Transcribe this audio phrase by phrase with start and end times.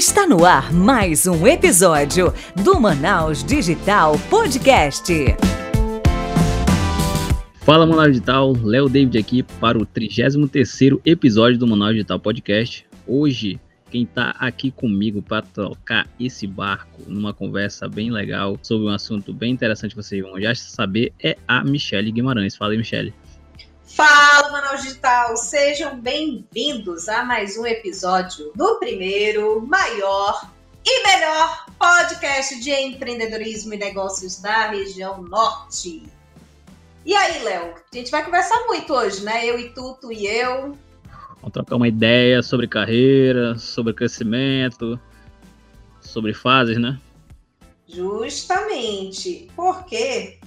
[0.00, 2.32] Está no ar mais um episódio
[2.64, 5.12] do Manaus Digital Podcast.
[7.60, 12.86] Fala Manaus Digital, Léo David aqui para o 33º episódio do Manaus Digital Podcast.
[13.06, 13.60] Hoje,
[13.90, 19.34] quem está aqui comigo para tocar esse barco numa conversa bem legal sobre um assunto
[19.34, 22.56] bem interessante que vocês vão já saber é a Michele Guimarães.
[22.56, 23.12] Fala aí, Michele.
[23.94, 25.36] Fala, Manaus Digital!
[25.36, 30.48] Sejam bem-vindos a mais um episódio do primeiro, maior
[30.86, 36.04] e melhor podcast de empreendedorismo e negócios da região norte.
[37.04, 37.74] E aí, Léo?
[37.92, 39.44] A gente vai conversar muito hoje, né?
[39.44, 40.78] Eu e tu, tu e eu.
[41.40, 44.98] Vamos trocar uma ideia sobre carreira, sobre crescimento,
[46.00, 46.98] sobre fases, né?
[47.88, 49.50] Justamente.
[49.56, 50.38] Porque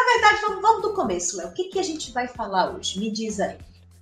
[0.00, 1.48] na verdade, vamos, vamos do começo, Léo.
[1.48, 2.98] O que, que a gente vai falar hoje?
[2.98, 3.56] Me diz aí.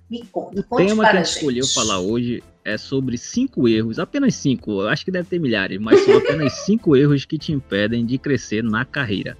[0.09, 0.65] Me conta.
[0.69, 5.05] O tema que a gente escolheu falar hoje é sobre cinco erros, apenas cinco, acho
[5.05, 8.85] que deve ter milhares, mas são apenas cinco erros que te impedem de crescer na
[8.85, 9.37] carreira.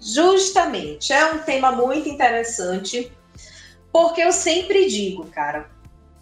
[0.00, 3.12] Justamente, é um tema muito interessante,
[3.92, 5.70] porque eu sempre digo, cara,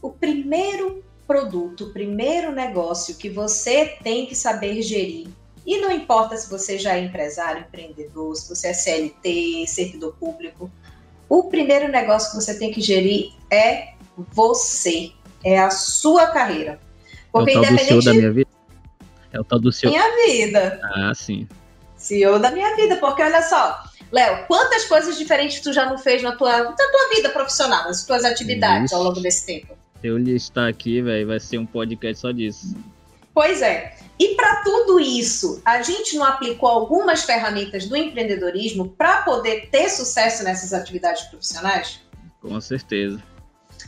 [0.03, 5.29] o primeiro produto, o primeiro negócio que você tem que saber gerir
[5.69, 10.71] e não importa se você já é empresário, empreendedor, se você é CLT, servidor público,
[11.29, 15.13] o primeiro negócio que você tem que gerir é você,
[15.45, 16.81] é a sua carreira.
[17.31, 18.51] Porque é o tal independente do CEO da minha vida?
[19.31, 19.93] É o tal do CEO.
[19.93, 20.81] Minha vida.
[20.83, 21.47] Ah, sim.
[21.99, 23.79] CEO da minha vida, porque olha só,
[24.11, 28.07] Léo, quantas coisas diferentes tu já não fez na tua, na tua vida profissional, nas
[28.07, 28.95] tuas atividades Isso.
[28.95, 29.77] ao longo desse tempo?
[30.01, 32.75] Se eu listar aqui, velho, vai ser um podcast só disso.
[33.39, 33.95] Pois é.
[34.19, 39.89] E para tudo isso, a gente não aplicou algumas ferramentas do empreendedorismo para poder ter
[39.91, 42.01] sucesso nessas atividades profissionais?
[42.43, 43.23] Com certeza.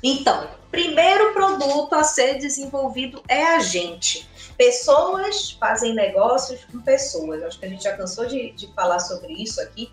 [0.04, 4.30] Então, primeiro produto a ser desenvolvido é a gente.
[4.56, 7.42] Pessoas fazem negócios com pessoas.
[7.42, 9.92] Acho que a gente já cansou de, de falar sobre isso aqui.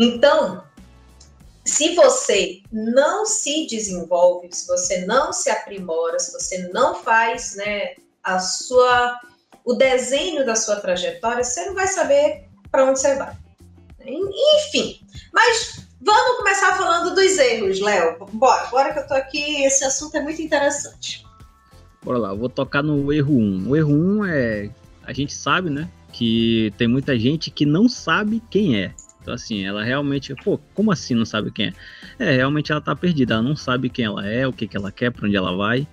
[0.00, 0.64] Então,
[1.64, 7.94] se você não se desenvolve, se você não se aprimora, se você não faz né,
[8.22, 9.18] a sua,
[9.64, 13.36] o desenho da sua trajetória, você não vai saber para onde você vai.
[14.04, 15.00] Enfim,
[15.32, 18.16] mas vamos começar falando dos erros, Léo.
[18.32, 21.24] Bora, bora que eu tô aqui, esse assunto é muito interessante.
[22.02, 23.68] Bora lá, eu vou tocar no erro 1.
[23.68, 24.70] O erro 1 é,
[25.04, 28.94] a gente sabe, né, que tem muita gente que não sabe quem é.
[29.20, 31.72] Então, assim, ela realmente, pô, como assim não sabe quem é?
[32.18, 34.90] É, realmente ela tá perdida, ela não sabe quem ela é, o que, que ela
[34.90, 35.86] quer, para onde ela vai.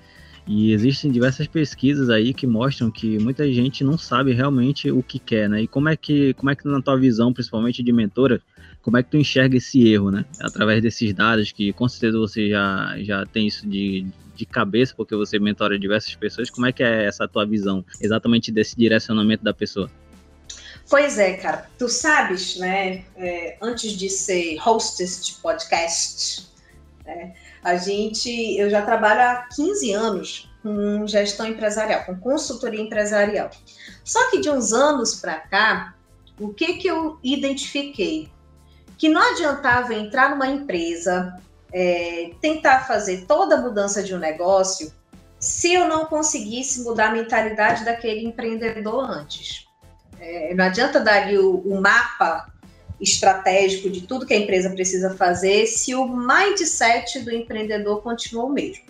[0.47, 5.19] E existem diversas pesquisas aí que mostram que muita gente não sabe realmente o que
[5.19, 5.63] quer, né?
[5.63, 8.41] E como é que, como é que na tua visão, principalmente de mentora,
[8.81, 10.23] como é que tu enxerga esse erro, né?
[10.39, 15.13] Através desses dados que com certeza você já, já tem isso de, de cabeça, porque
[15.13, 19.53] você mentora diversas pessoas, como é que é essa tua visão exatamente desse direcionamento da
[19.53, 19.91] pessoa?
[20.89, 21.69] Pois é, cara.
[21.77, 23.03] Tu sabes, né?
[23.17, 26.47] É, antes de ser hostess de podcast,
[27.07, 33.49] né, a gente, eu já trabalho há 15 anos com gestão empresarial, com consultoria empresarial.
[34.03, 35.95] Só que de uns anos para cá,
[36.37, 38.29] o que que eu identifiquei?
[38.97, 41.41] Que não adiantava entrar numa empresa,
[41.71, 44.91] é, tentar fazer toda a mudança de um negócio,
[45.39, 49.65] se eu não conseguisse mudar a mentalidade daquele empreendedor antes.
[50.19, 52.51] É, não adianta dar ali o, o mapa
[52.99, 58.49] estratégico de tudo que a empresa precisa fazer se o mindset do empreendedor continua o
[58.49, 58.83] mesmo.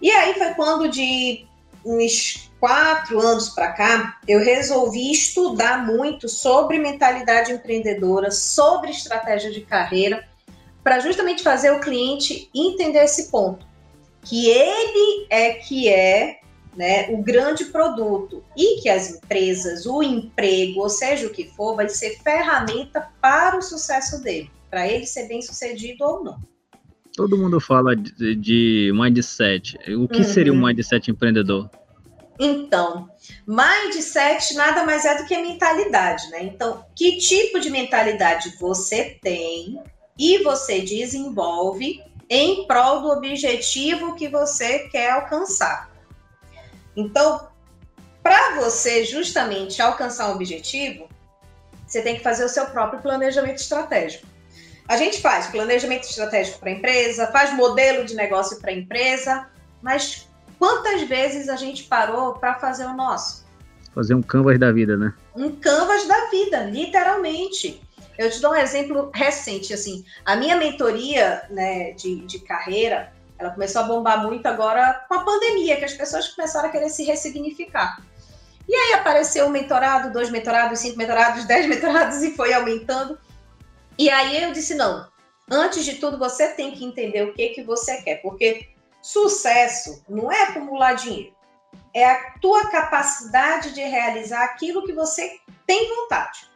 [0.00, 1.46] E aí foi quando, de
[1.84, 9.62] uns quatro anos para cá, eu resolvi estudar muito sobre mentalidade empreendedora, sobre estratégia de
[9.62, 10.24] carreira,
[10.82, 13.66] para justamente fazer o cliente entender esse ponto,
[14.24, 16.41] que ele é que é
[16.76, 21.76] né, o grande produto e que as empresas, o emprego, ou seja o que for,
[21.76, 26.40] vai ser ferramenta para o sucesso dele, para ele ser bem sucedido ou não.
[27.14, 29.76] Todo mundo fala de, de mindset.
[29.94, 30.24] O que uhum.
[30.24, 31.68] seria um mindset empreendedor?
[32.38, 33.08] Então,
[33.46, 36.42] mindset nada mais é do que mentalidade, né?
[36.44, 39.78] Então, que tipo de mentalidade você tem
[40.18, 42.00] e você desenvolve
[42.30, 45.91] em prol do objetivo que você quer alcançar.
[46.96, 47.48] Então,
[48.22, 51.08] para você justamente alcançar um objetivo,
[51.86, 54.26] você tem que fazer o seu próprio planejamento estratégico.
[54.88, 59.48] A gente faz planejamento estratégico para a empresa, faz modelo de negócio para a empresa,
[59.80, 60.28] mas
[60.58, 63.46] quantas vezes a gente parou para fazer o nosso?
[63.94, 65.12] Fazer um canvas da vida, né?
[65.36, 67.80] Um canvas da vida, literalmente.
[68.18, 73.12] Eu te dou um exemplo recente, assim, a minha mentoria né, de, de carreira,
[73.42, 76.88] ela começou a bombar muito agora com a pandemia, que as pessoas começaram a querer
[76.88, 78.00] se ressignificar.
[78.68, 83.18] E aí apareceu um mentorado, dois mentorados, cinco mentorados, dez mentorados e foi aumentando.
[83.98, 85.08] E aí eu disse: não,
[85.50, 88.68] antes de tudo você tem que entender o que, que você quer, porque
[89.02, 91.34] sucesso não é acumular dinheiro,
[91.92, 96.48] é a tua capacidade de realizar aquilo que você tem vontade.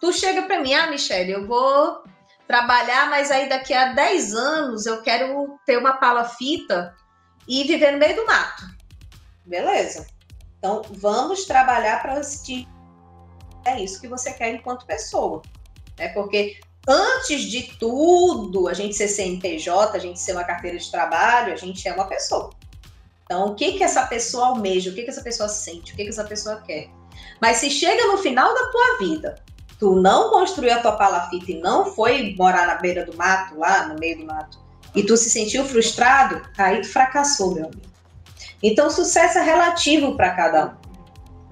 [0.00, 2.02] Tu chega para mim, ah, Michelle, eu vou
[2.46, 6.94] trabalhar, mas aí daqui a 10 anos eu quero ter uma palafita
[7.48, 8.64] e viver no meio do mato.
[9.44, 10.06] Beleza.
[10.58, 12.66] Então, vamos trabalhar para assistir.
[13.66, 15.42] É isso que você quer enquanto pessoa.
[15.98, 16.08] Né?
[16.08, 16.58] Porque
[16.88, 21.56] antes de tudo, a gente ser CNPJ, a gente ser uma carteira de trabalho, a
[21.56, 22.50] gente é uma pessoa.
[23.24, 24.90] Então, o que que essa pessoa almeja?
[24.90, 25.92] O que que essa pessoa sente?
[25.92, 26.88] O que que essa pessoa quer?
[27.40, 29.34] Mas se chega no final da tua vida,
[29.78, 33.88] tu não construiu a tua palafita e não foi morar na beira do mato, lá
[33.88, 34.58] no meio do mato,
[34.94, 37.82] e tu se sentiu frustrado, aí tu fracassou, meu amigo.
[38.62, 40.84] Então, sucesso é relativo para cada um.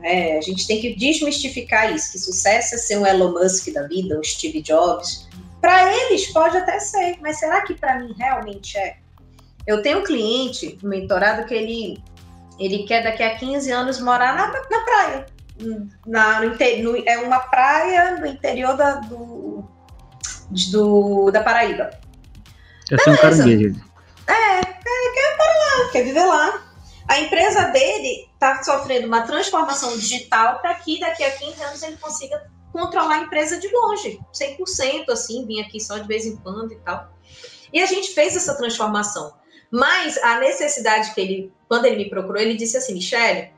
[0.04, 3.86] É, a gente tem que desmistificar isso, que sucesso é ser um Elon Musk da
[3.86, 5.28] vida, um Steve Jobs.
[5.60, 8.96] Para eles pode até ser, mas será que para mim realmente é?
[9.66, 12.02] Eu tenho um cliente, um mentorado, que ele,
[12.58, 15.26] ele quer daqui a 15 anos morar na, na praia.
[16.06, 19.64] Na, no, no, é uma praia no interior da, do,
[20.70, 21.90] do, da Paraíba.
[22.90, 23.80] Eu sou um caranguejo.
[24.26, 26.62] É, quer, quer para lá, quer viver lá.
[27.08, 31.96] A empresa dele está sofrendo uma transformação digital para que daqui a 15 anos ele
[31.96, 36.72] consiga controlar a empresa de longe, 100%, assim, vir aqui só de vez em quando
[36.72, 37.12] e tal.
[37.72, 39.34] E a gente fez essa transformação.
[39.70, 43.50] Mas a necessidade que ele, quando ele me procurou, ele disse assim: Michele,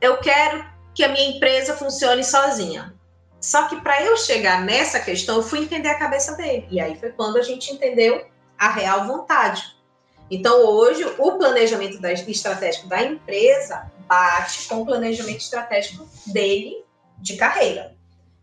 [0.00, 0.64] eu quero
[0.94, 2.94] que a minha empresa funcione sozinha.
[3.40, 6.66] Só que para eu chegar nessa questão, eu fui entender a cabeça dele.
[6.70, 8.26] E aí foi quando a gente entendeu
[8.58, 9.76] a real vontade.
[10.30, 16.84] Então, hoje, o planejamento da, estratégico da empresa bate com o planejamento estratégico dele
[17.18, 17.96] de carreira.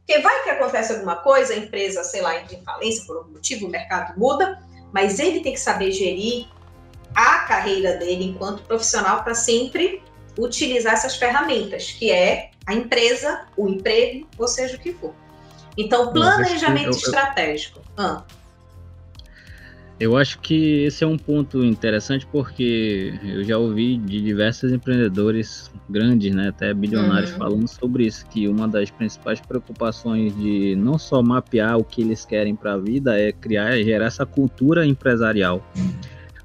[0.05, 3.31] Porque vai que acontece alguma coisa, a empresa, sei lá, entra em falência por algum
[3.31, 4.61] motivo, o mercado muda,
[4.91, 6.47] mas ele tem que saber gerir
[7.13, 10.01] a carreira dele enquanto profissional para sempre
[10.37, 15.13] utilizar essas ferramentas, que é a empresa, o emprego, ou seja o que for.
[15.77, 17.81] Então, planejamento eu, eu, estratégico.
[17.95, 18.23] Ah.
[19.99, 25.71] Eu acho que esse é um ponto interessante porque eu já ouvi de diversos empreendedores
[25.89, 27.37] grandes, né, até bilionários, uhum.
[27.37, 32.25] falando sobre isso, que uma das principais preocupações de não só mapear o que eles
[32.25, 35.65] querem para a vida é criar, gerar essa cultura empresarial.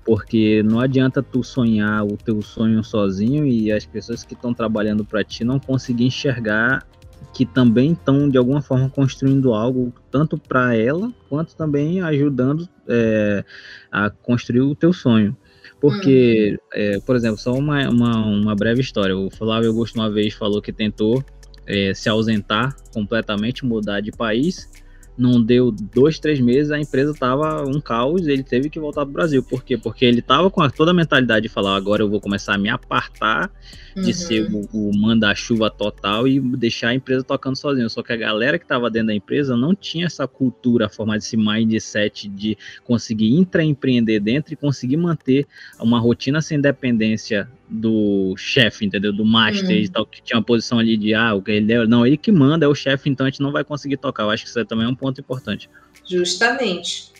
[0.04, 5.04] Porque não adianta tu sonhar o teu sonho sozinho e as pessoas que estão trabalhando
[5.04, 6.84] para ti não conseguir enxergar
[7.32, 13.44] que também estão de alguma forma construindo algo tanto para ela quanto também ajudando é,
[13.90, 15.36] a construir o teu sonho.
[15.80, 16.58] Porque, uhum.
[16.74, 19.16] é, por exemplo, só uma, uma, uma, breve história.
[19.16, 21.24] O Flávio Augusto uma vez falou que tentou
[21.66, 24.68] é, se ausentar completamente, mudar de país
[25.16, 29.12] não deu dois, três meses, a empresa tava um caos ele teve que voltar pro
[29.14, 29.42] Brasil.
[29.42, 29.76] Por quê?
[29.76, 32.58] Porque ele tava com a, toda a mentalidade de falar, agora eu vou começar a
[32.58, 33.50] me apartar
[33.94, 34.12] de uhum.
[34.12, 37.90] ser o, o manda-chuva total e deixar a empresa tocando sozinho.
[37.90, 41.36] Só que a galera que tava dentro da empresa não tinha essa cultura, formar esse
[41.36, 45.46] mindset de conseguir intraempreender dentro e conseguir manter
[45.78, 49.12] uma rotina sem dependência do chefe, entendeu?
[49.12, 49.72] Do master uhum.
[49.72, 52.16] e tal, que tinha uma posição ali de, ah, o que ele é, não, ele
[52.16, 54.24] que manda, é o chefe, então a gente não vai conseguir tocar.
[54.24, 55.70] Eu acho que isso também é um ponto importante.
[56.04, 57.10] Justamente.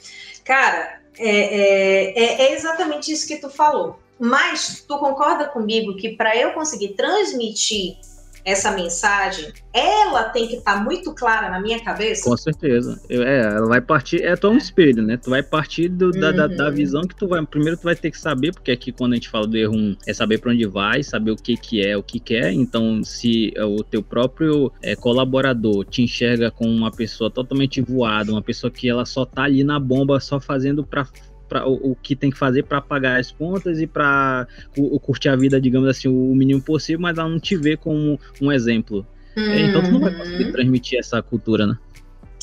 [0.45, 3.99] Cara, é, é, é, é exatamente isso que tu falou.
[4.19, 7.97] Mas tu concorda comigo que para eu conseguir transmitir
[8.45, 12.29] essa mensagem, ela tem que estar tá muito clara na minha cabeça?
[12.29, 13.01] Com certeza.
[13.09, 15.17] Eu, é, ela vai partir, é tão um espelho, né?
[15.17, 16.37] Tu vai partir do, da, uhum.
[16.37, 16.75] da, da, uhum.
[16.75, 17.45] visão que tu vai.
[17.47, 19.97] Primeiro tu vai ter que saber, porque aqui quando a gente fala do erro 1,
[20.07, 22.53] é saber para onde vai, saber o que que é, o que quer.
[22.53, 28.43] Então, se o teu próprio é, colaborador te enxerga como uma pessoa totalmente voada, uma
[28.43, 31.07] pessoa que ela só tá ali na bomba, só fazendo para
[31.53, 34.47] pra, o, o, que tem que fazer para pagar as contas e para
[35.03, 38.51] curtir a vida, digamos assim, o mínimo possível, mas ela não te vê como um
[38.51, 39.07] exemplo.
[39.37, 39.55] Uhum.
[39.55, 40.53] Então tu não vai conseguir uhum.
[40.53, 41.77] transmitir essa cultura, né?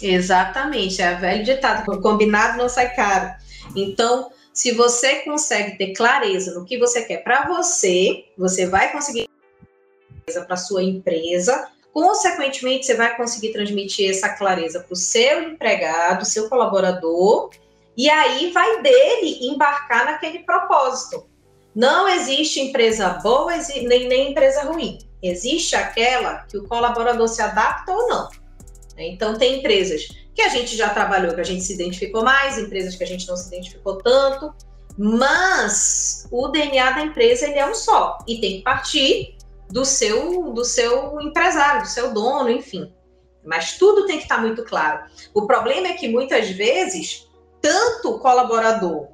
[0.01, 3.33] Exatamente, é velho ditado, combinado não sai caro.
[3.75, 9.27] Então, se você consegue ter clareza no que você quer para você, você vai conseguir
[10.47, 11.67] para sua empresa.
[11.91, 17.49] Consequentemente, você vai conseguir transmitir essa clareza para o seu empregado, seu colaborador
[17.99, 21.27] e aí vai dele embarcar naquele propósito.
[21.75, 23.51] Não existe empresa boa
[23.83, 24.99] nem, nem empresa ruim.
[25.21, 28.29] Existe aquela que o colaborador se adapta ou não.
[28.97, 32.95] Então, tem empresas que a gente já trabalhou, que a gente se identificou mais, empresas
[32.95, 34.55] que a gente não se identificou tanto,
[34.97, 39.35] mas o DNA da empresa ele é um só e tem que partir
[39.69, 42.93] do seu do seu empresário, do seu dono, enfim.
[43.43, 45.03] Mas tudo tem que estar muito claro.
[45.33, 47.28] O problema é que muitas vezes
[47.61, 49.07] tanto colaborador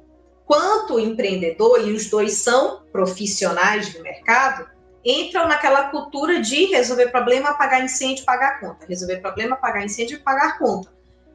[0.46, 4.66] quanto empreendedor, e os dois são profissionais do mercado,
[5.04, 8.86] entram naquela cultura de resolver problema, apagar incêndio, pagar conta.
[8.86, 10.94] Resolver problema, apagar incêndio pagar conta.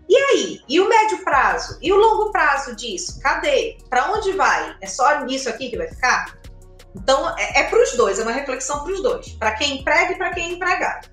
[0.10, 0.62] E aí?
[0.68, 1.77] E o médio prazo?
[1.82, 3.20] E o longo prazo disso?
[3.22, 3.77] Cadê?
[3.89, 4.75] Para onde vai?
[4.82, 6.38] É só nisso aqui que vai ficar?
[6.94, 9.30] Então, é, é para os dois, é uma reflexão para os dois.
[9.34, 11.10] Para quem emprega e para quem é empregado.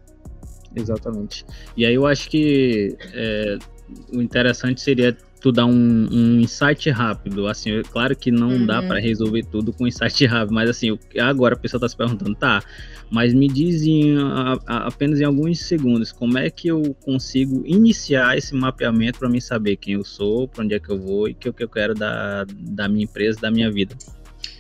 [0.75, 1.47] Exatamente.
[1.77, 3.59] E aí eu acho que é,
[4.13, 7.47] o interessante seria tu dar um, um insight rápido.
[7.47, 8.67] Assim, claro que não uhum.
[8.67, 12.35] dá para resolver tudo com insight rápido, mas assim, agora a pessoa tá se perguntando,
[12.35, 12.63] tá,
[13.11, 17.63] mas me diz em, a, a, apenas em alguns segundos como é que eu consigo
[17.67, 21.29] iniciar esse mapeamento para mim saber quem eu sou, para onde é que eu vou
[21.29, 23.97] e o que, que eu quero da, da minha empresa, da minha vida.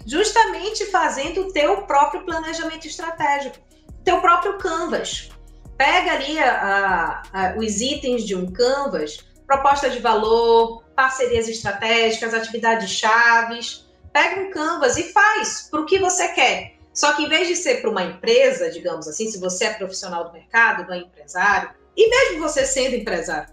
[0.06, 3.58] Justamente fazendo o teu próprio planejamento estratégico,
[4.04, 5.28] teu próprio canvas.
[5.76, 12.90] Pega ali a, a, os itens de um canvas proposta de valor, parcerias estratégicas, atividades
[12.90, 13.88] chaves.
[14.12, 16.74] Pega um canvas e faz para o que você quer.
[16.92, 20.24] Só que em vez de ser para uma empresa, digamos assim, se você é profissional
[20.24, 23.48] do mercado, não é empresário, e mesmo você sendo empresário,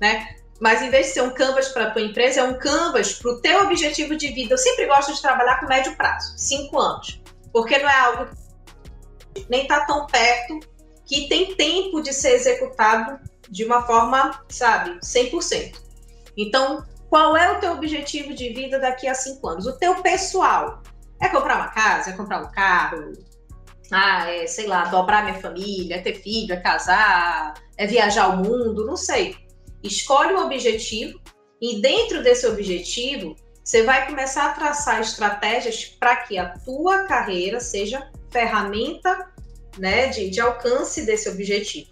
[0.00, 0.36] né?
[0.60, 3.30] Mas em vez de ser um canvas para a tua empresa, é um canvas para
[3.32, 4.52] o teu objetivo de vida.
[4.52, 8.28] Eu sempre gosto de trabalhar com médio prazo, cinco anos, porque não é algo
[9.34, 10.60] que nem está tão perto
[11.06, 13.18] que tem tempo de ser executado
[13.50, 15.80] de uma forma, sabe, 100%.
[16.36, 19.66] Então, qual é o teu objetivo de vida daqui a cinco anos?
[19.66, 20.82] O teu pessoal
[21.20, 23.12] é comprar uma casa, é comprar um carro,
[23.90, 28.36] ah, é, sei lá, dobrar minha família, é ter filho, é casar, é viajar o
[28.36, 29.36] mundo, não sei.
[29.82, 31.20] Escolhe um objetivo
[31.60, 37.60] e dentro desse objetivo, você vai começar a traçar estratégias para que a tua carreira
[37.60, 39.30] seja ferramenta
[39.78, 41.90] né, de, de alcance desse objetivo.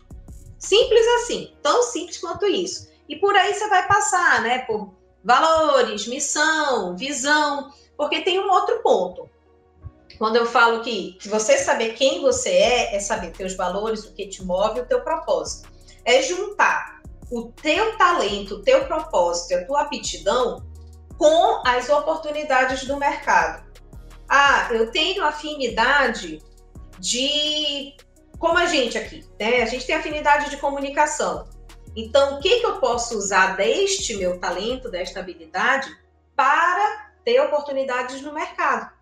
[0.58, 2.88] Simples assim, tão simples quanto isso.
[3.08, 8.82] E por aí você vai passar, né, por valores, missão, visão, porque tem um outro
[8.82, 9.28] ponto.
[10.18, 14.12] Quando eu falo que, que você saber quem você é, é saber teus valores, o
[14.12, 15.68] que te move, o teu propósito.
[16.04, 20.66] É juntar o teu talento, o teu propósito, a tua aptidão
[21.16, 23.66] com as oportunidades do mercado.
[24.28, 26.42] Ah, eu tenho afinidade
[26.98, 27.94] de
[28.38, 29.62] como a gente aqui, né?
[29.62, 31.48] A gente tem afinidade de comunicação.
[31.96, 35.90] Então, o que, que eu posso usar deste meu talento, desta habilidade,
[36.36, 38.92] para ter oportunidades no mercado?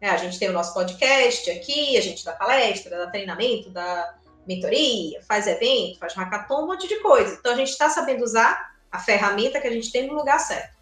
[0.00, 4.14] É, a gente tem o nosso podcast aqui, a gente dá palestra, dá treinamento, dá
[4.46, 7.34] mentoria, faz evento, faz hackathon, um monte de coisa.
[7.34, 10.74] Então, a gente está sabendo usar a ferramenta que a gente tem no lugar certo.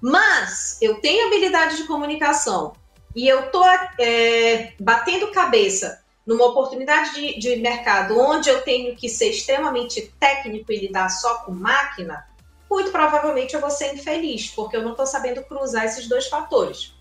[0.00, 2.74] Mas eu tenho habilidade de comunicação
[3.14, 3.64] e eu estou
[3.98, 10.72] é, batendo cabeça numa oportunidade de, de mercado onde eu tenho que ser extremamente técnico
[10.72, 12.26] e lidar só com máquina,
[12.70, 16.94] muito provavelmente eu vou ser infeliz, porque eu não estou sabendo cruzar esses dois fatores.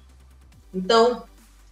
[0.73, 1.23] Então,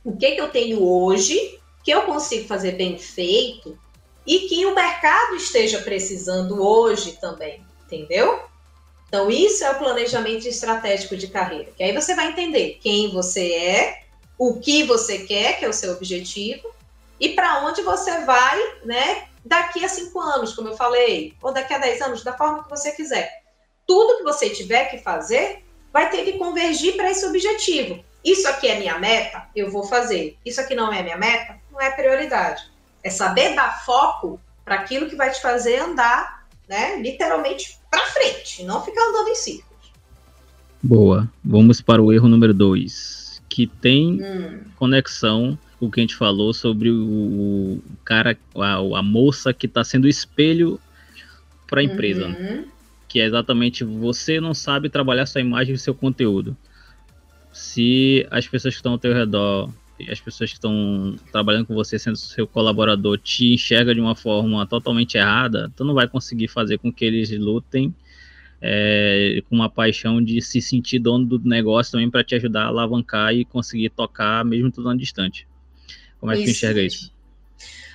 [0.03, 3.77] o que, que eu tenho hoje, que eu consigo fazer bem feito
[4.25, 8.41] e que o mercado esteja precisando hoje também, entendeu?
[9.08, 13.51] Então, isso é o planejamento estratégico de carreira, que aí você vai entender quem você
[13.53, 14.03] é,
[14.38, 16.70] o que você quer, que é o seu objetivo,
[17.20, 21.74] e para onde você vai, né, daqui a cinco anos, como eu falei, ou daqui
[21.74, 23.44] a dez anos, da forma que você quiser.
[23.86, 28.04] Tudo que você tiver que fazer vai ter que convergir para esse objetivo.
[28.24, 30.38] Isso aqui é minha meta, eu vou fazer.
[30.46, 32.64] Isso aqui não é minha meta, não é prioridade.
[33.04, 38.64] É saber dar foco para aquilo que vai te fazer andar, né, literalmente para frente,
[38.64, 39.92] não ficar andando em círculos.
[40.82, 41.30] Boa.
[41.44, 44.64] Vamos para o erro número dois, que tem hum.
[44.78, 50.08] conexão o que a gente falou sobre o, cara, a, a, moça que está sendo
[50.08, 50.80] espelho
[51.68, 52.26] para a empresa.
[52.26, 52.34] Uhum.
[52.34, 52.66] Né?
[53.08, 56.56] Que é exatamente você não sabe trabalhar sua imagem e seu conteúdo.
[57.52, 59.72] Se as pessoas que estão ao teu redor,
[60.10, 64.66] as pessoas que estão trabalhando com você, sendo seu colaborador, te enxerga de uma forma
[64.68, 67.94] totalmente errada, tu não vai conseguir fazer com que eles lutem
[68.62, 72.68] é, com uma paixão de se sentir dono do negócio também para te ajudar a
[72.68, 75.48] alavancar e conseguir tocar mesmo tudo distante.
[76.20, 76.52] Como é que isso.
[76.52, 77.14] enxerga isso?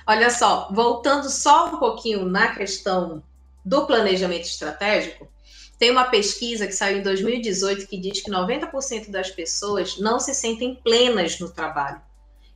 [0.07, 3.23] Olha só, voltando só um pouquinho na questão
[3.63, 5.27] do planejamento estratégico,
[5.79, 10.33] tem uma pesquisa que saiu em 2018 que diz que 90% das pessoas não se
[10.33, 12.01] sentem plenas no trabalho.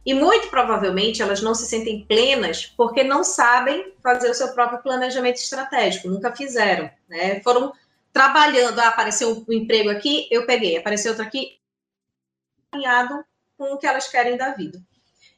[0.05, 4.81] E muito provavelmente elas não se sentem plenas porque não sabem fazer o seu próprio
[4.81, 7.41] planejamento estratégico, nunca fizeram, né?
[7.41, 7.73] Foram
[8.13, 11.59] trabalhando, ah, apareceu um emprego aqui, eu peguei, apareceu outro aqui,
[12.71, 13.23] alinhado
[13.57, 14.81] com o que elas querem da vida.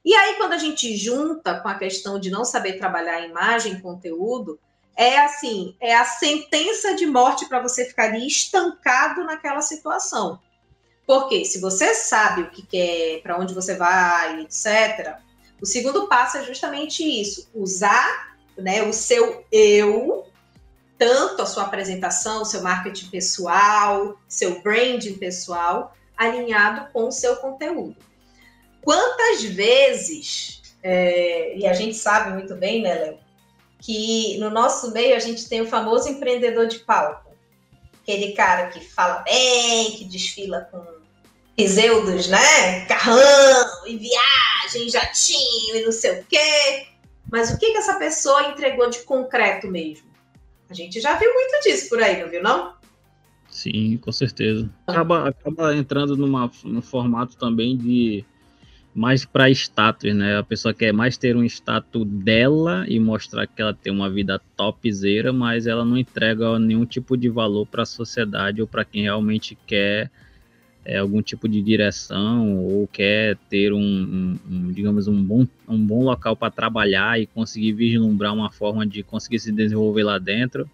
[0.04, 4.60] E aí, quando a gente junta com a questão de não saber trabalhar imagem conteúdo,
[4.96, 10.40] é assim, é a sentença de morte para você ficar ali estancado naquela situação.
[11.06, 15.18] Porque se você sabe o que quer, para onde você vai, etc.,
[15.62, 20.26] o segundo passo é justamente isso: usar né, o seu eu,
[20.98, 27.96] tanto a sua apresentação, seu marketing pessoal, seu branding pessoal, alinhado com o seu conteúdo.
[28.82, 33.20] Quantas vezes, é, e a gente sabe muito bem, né, Léo,
[33.80, 37.32] que no nosso meio a gente tem o famoso empreendedor de palco.
[38.02, 40.84] Aquele cara que fala bem, que desfila com
[41.58, 42.86] Iseudos, né?
[42.86, 46.88] Carrão, e viagem, jatinho e não sei o quê.
[47.32, 50.10] Mas o que, que essa pessoa entregou de concreto mesmo?
[50.70, 52.76] A gente já viu muito disso por aí, não viu, não?
[53.50, 54.70] Sim, com certeza.
[54.88, 58.26] Acaba, acaba entrando numa, num formato também de
[58.94, 60.38] mais para status, né?
[60.38, 64.40] A pessoa quer mais ter um status dela e mostrar que ela tem uma vida
[64.56, 69.04] topzera, mas ela não entrega nenhum tipo de valor para a sociedade ou para quem
[69.04, 70.12] realmente quer
[70.84, 75.78] é, algum tipo de direção ou quer ter um, um, um digamos, um bom, um
[75.78, 80.70] bom local para trabalhar e conseguir vislumbrar uma forma de conseguir se desenvolver lá dentro.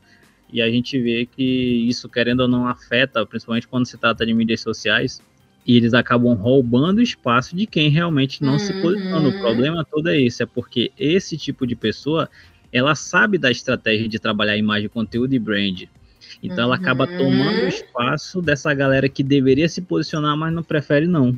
[0.52, 4.34] E a gente vê que isso, querendo ou não, afeta, principalmente quando se trata de
[4.34, 5.22] mídias sociais,
[5.68, 8.60] e eles acabam roubando o espaço de quem realmente não uhum.
[8.60, 9.28] se posiciona.
[9.28, 12.30] O problema todo é esse, é porque esse tipo de pessoa,
[12.72, 15.84] ela sabe da estratégia de trabalhar imagem, conteúdo e brand.
[16.42, 16.64] Então uhum.
[16.64, 17.18] ela acaba uhum.
[17.18, 21.38] tomando o espaço dessa galera que deveria se posicionar, mas não prefere não.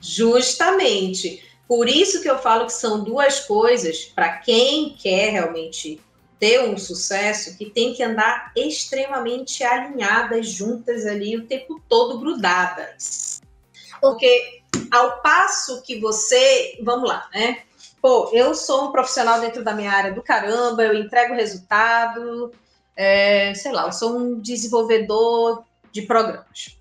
[0.00, 1.42] Justamente.
[1.66, 6.00] Por isso que eu falo que são duas coisas para quem quer realmente
[6.38, 13.40] ter um sucesso que tem que andar extremamente alinhadas, juntas ali o tempo todo grudadas.
[14.00, 17.62] Porque ao passo que você, vamos lá, né?
[18.00, 22.52] Pô, eu sou um profissional dentro da minha área do caramba, eu entrego resultado,
[22.94, 26.78] é, sei lá, eu sou um desenvolvedor de programas.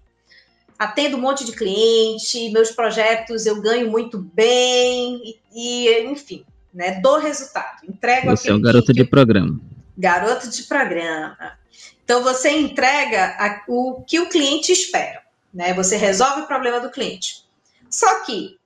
[0.78, 7.00] Atendo um monte de cliente, meus projetos eu ganho muito bem, e, e enfim, né?
[7.00, 7.86] Do resultado.
[7.88, 9.60] Entrego Você é um garoto de programa.
[9.98, 11.58] Garoto de programa.
[12.04, 15.22] Então você entrega a, o que o cliente espera,
[15.54, 15.74] né?
[15.74, 17.46] Você resolve o problema do cliente.
[17.90, 18.58] Só que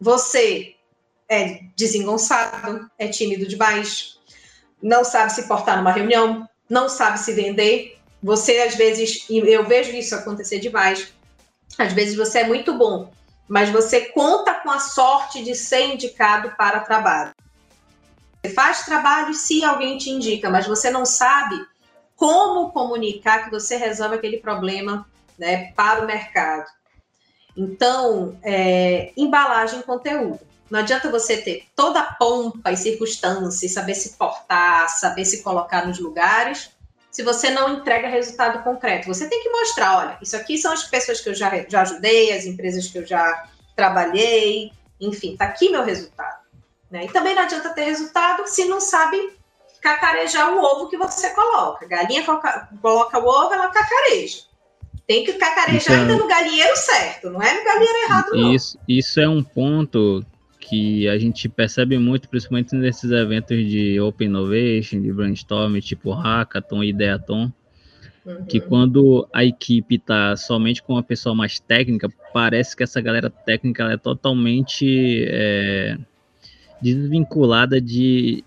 [0.00, 0.74] você
[1.28, 4.18] é desengonçado, é tímido demais,
[4.82, 7.98] não sabe se portar numa reunião, não sabe se vender.
[8.22, 11.12] Você às vezes, e eu vejo isso acontecer demais.
[11.76, 13.12] Às vezes você é muito bom,
[13.46, 17.32] mas você conta com a sorte de ser indicado para trabalho.
[18.42, 21.56] Você faz trabalho se alguém te indica, mas você não sabe
[22.16, 25.06] como comunicar que você resolve aquele problema
[25.38, 26.68] né, para o mercado.
[27.56, 30.40] Então, é, embalagem conteúdo.
[30.70, 35.86] Não adianta você ter toda a pompa e circunstância, saber se portar, saber se colocar
[35.86, 36.70] nos lugares,
[37.10, 39.08] se você não entrega resultado concreto.
[39.08, 42.32] Você tem que mostrar, olha, isso aqui são as pessoas que eu já, já ajudei,
[42.32, 46.37] as empresas que eu já trabalhei, enfim, tá aqui meu resultado.
[46.90, 47.04] Né?
[47.04, 49.16] E também não adianta ter resultado se não sabe
[49.80, 51.86] cacarejar o ovo que você coloca.
[51.86, 54.48] Galinha coloca o ovo, ela cacareja.
[55.06, 58.54] Tem que cacarejar então, ainda no galinheiro certo, não é no galinheiro errado, não.
[58.54, 60.22] Isso, isso é um ponto
[60.60, 66.84] que a gente percebe muito, principalmente nesses eventos de Open Innovation, de brainstorming, tipo Hackathon
[66.84, 67.50] Ideathon,
[68.26, 68.44] uhum.
[68.44, 73.30] que quando a equipe está somente com uma pessoa mais técnica, parece que essa galera
[73.30, 75.96] técnica é totalmente é,
[76.80, 78.44] desvinculada de,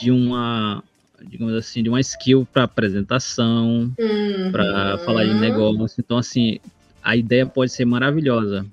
[0.00, 0.82] de uma
[1.22, 4.52] digamos assim, de uma skill para apresentação, uhum.
[4.52, 5.96] para falar de negócio.
[5.98, 6.58] Então, assim,
[7.02, 8.66] a ideia pode ser maravilhosa,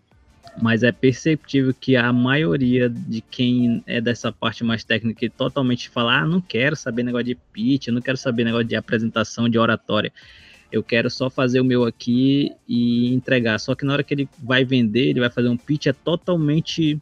[0.62, 5.90] mas é perceptível que a maioria de quem é dessa parte mais técnica e totalmente
[5.90, 9.60] fala, ah, não quero saber negócio de pitch, não quero saber negócio de apresentação, de
[9.60, 10.12] oratória.
[10.72, 13.58] Eu quero só fazer o meu aqui e entregar.
[13.58, 17.00] Só que na hora que ele vai vender, ele vai fazer um pitch, é totalmente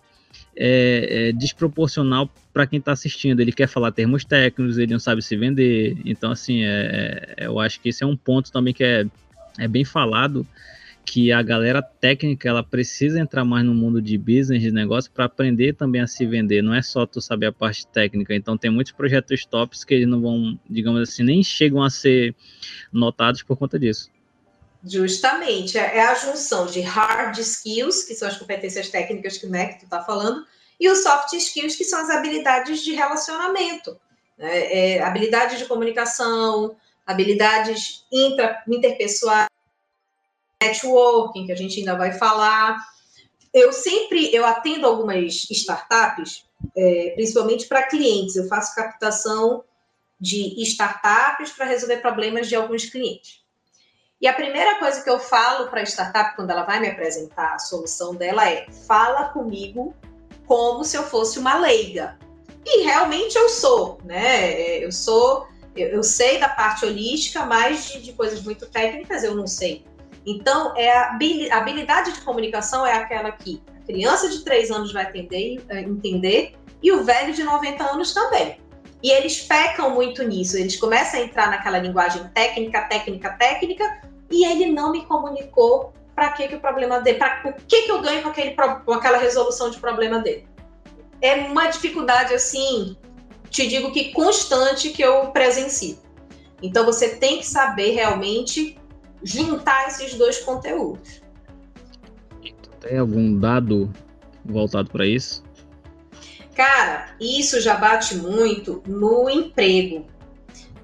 [0.56, 3.40] é, é desproporcional para quem está assistindo.
[3.40, 5.98] Ele quer falar termos técnicos, ele não sabe se vender.
[6.06, 9.06] Então, assim, é, é, eu acho que esse é um ponto também que é,
[9.60, 10.46] é bem falado
[11.06, 15.26] que a galera técnica ela precisa entrar mais no mundo de business, de negócio, para
[15.26, 16.64] aprender também a se vender.
[16.64, 18.34] Não é só tu saber a parte técnica.
[18.34, 22.34] Então tem muitos projetos tops que eles não vão, digamos assim, nem chegam a ser
[22.92, 24.10] notados por conta disso.
[24.86, 29.68] Justamente, é, é a junção de hard skills, que são as competências técnicas que, né,
[29.68, 30.46] que tu está falando,
[30.80, 34.00] e os soft skills, que são as habilidades de relacionamento,
[34.38, 34.96] né?
[34.96, 39.48] é, habilidades de comunicação, habilidades intra, interpessoais,
[40.62, 42.78] networking, que a gente ainda vai falar.
[43.54, 46.46] eu sempre eu atendo algumas startups,
[46.76, 48.36] é, principalmente para clientes.
[48.36, 49.64] Eu faço captação
[50.20, 53.45] de startups para resolver problemas de alguns clientes.
[54.26, 57.54] E a primeira coisa que eu falo para a startup quando ela vai me apresentar
[57.54, 59.94] a solução dela é: fala comigo
[60.48, 62.18] como se eu fosse uma leiga.
[62.66, 64.80] E realmente eu sou, né?
[64.84, 69.36] Eu sou, eu, eu sei da parte holística, mas de, de, coisas muito técnicas eu
[69.36, 69.86] não sei.
[70.26, 75.08] Então, é a habilidade de comunicação é aquela que a criança de 3 anos vai
[75.08, 78.60] entender, eh, entender e o velho de 90 anos também.
[79.04, 84.46] E eles pecam muito nisso, eles começam a entrar naquela linguagem técnica, técnica, técnica, e
[84.46, 88.02] ele não me comunicou para que, que o problema dele, para o que, que eu
[88.02, 90.48] ganho com, aquele, com aquela resolução de problema dele.
[91.22, 92.96] É uma dificuldade, assim,
[93.50, 96.00] te digo que constante que eu presencio.
[96.62, 98.78] Então você tem que saber realmente
[99.22, 101.22] juntar esses dois conteúdos.
[102.80, 103.92] Tem algum dado
[104.44, 105.44] voltado para isso?
[106.56, 110.06] Cara, isso já bate muito no emprego.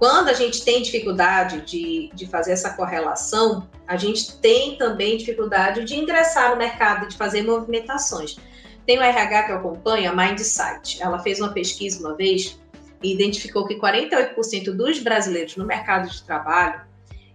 [0.02, 5.86] Quando a gente tem dificuldade de, de fazer essa correlação, a gente tem também dificuldade
[5.86, 8.36] de ingressar no mercado, de fazer movimentações.
[8.84, 11.00] Tem o RH que eu acompanho, a Mindsight.
[11.00, 12.60] Ela fez uma pesquisa uma vez
[13.04, 16.82] e identificou que 48% dos brasileiros no mercado de trabalho,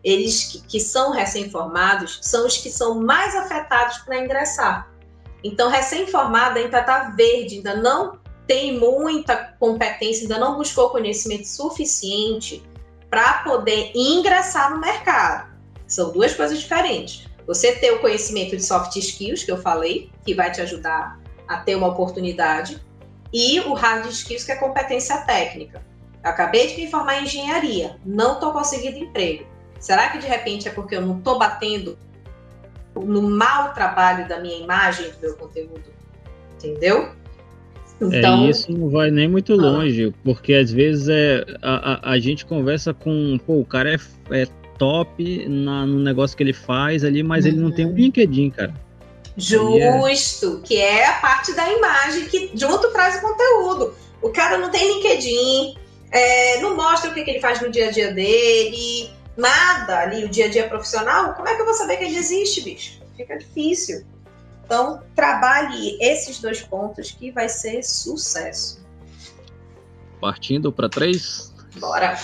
[0.03, 4.91] eles que, que são recém-formados, são os que são mais afetados para ingressar.
[5.45, 12.63] Então, recém-formado ainda está verde, ainda não tem muita competência, ainda não buscou conhecimento suficiente
[13.11, 15.55] para poder ingressar no mercado.
[15.87, 17.27] São duas coisas diferentes.
[17.47, 21.59] Você ter o conhecimento de soft skills, que eu falei, que vai te ajudar a
[21.59, 22.85] ter uma oportunidade,
[23.33, 25.85] e o hard skills, que é competência técnica.
[26.23, 29.47] Eu acabei de me formar em engenharia, não estou conseguindo emprego.
[29.79, 31.99] Será que de repente é porque eu não estou batendo
[32.95, 35.85] no mau trabalho da minha imagem, do meu conteúdo?
[36.55, 37.15] Entendeu?
[38.01, 39.57] É, então, é, isso não vai nem muito ah.
[39.57, 43.99] longe, porque às vezes é, a, a, a, gente conversa com, pô, o cara é,
[44.43, 44.47] é
[44.79, 47.51] top na, no negócio que ele faz ali, mas uhum.
[47.51, 47.97] ele não tem um uhum.
[47.97, 48.75] LinkedIn, cara.
[49.37, 50.67] Justo, é...
[50.67, 53.95] que é a parte da imagem que junto traz o conteúdo.
[54.23, 55.77] O cara não tem LinkedIn,
[56.11, 60.25] é, não mostra o que, que, ele faz no dia a dia dele, nada ali,
[60.25, 61.35] o dia a dia profissional.
[61.35, 63.01] Como é que eu vou saber que ele existe, bicho?
[63.17, 64.05] Fica difícil.
[64.67, 68.85] Então, trabalhe esses dois pontos que vai ser sucesso.
[70.21, 71.55] Partindo para três?
[71.79, 72.19] Bora!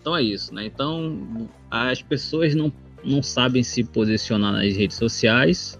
[0.00, 0.66] Então é isso, né?
[0.66, 2.72] Então, as pessoas não,
[3.04, 5.78] não sabem se posicionar nas redes sociais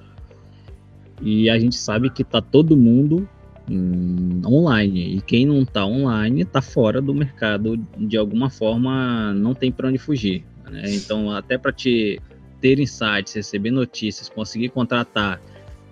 [1.20, 3.28] e a gente sabe que tá todo mundo
[3.68, 9.54] hum, online e quem não tá online tá fora do mercado de alguma forma, não
[9.54, 10.44] tem para onde fugir.
[10.70, 10.82] Né?
[10.94, 12.20] Então, até para te
[12.60, 15.40] ter insights, receber notícias, conseguir contratar.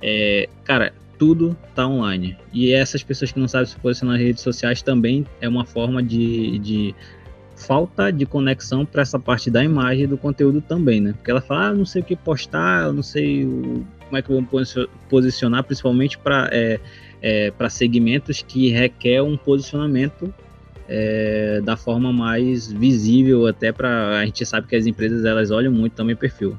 [0.03, 2.37] É, cara, tudo tá online.
[2.53, 6.03] E essas pessoas que não sabem se posicionar nas redes sociais também é uma forma
[6.03, 6.95] de, de
[7.57, 11.13] falta de conexão para essa parte da imagem e do conteúdo também, né?
[11.13, 14.31] Porque ela fala, ah, não sei o que postar, não sei o, como é que
[14.31, 14.63] eu vou
[15.09, 16.79] posicionar, principalmente para é,
[17.23, 20.33] é, para segmentos que requer um posicionamento
[20.89, 25.73] é, da forma mais visível, até para a gente sabe que as empresas elas olham
[25.73, 26.59] muito também perfil.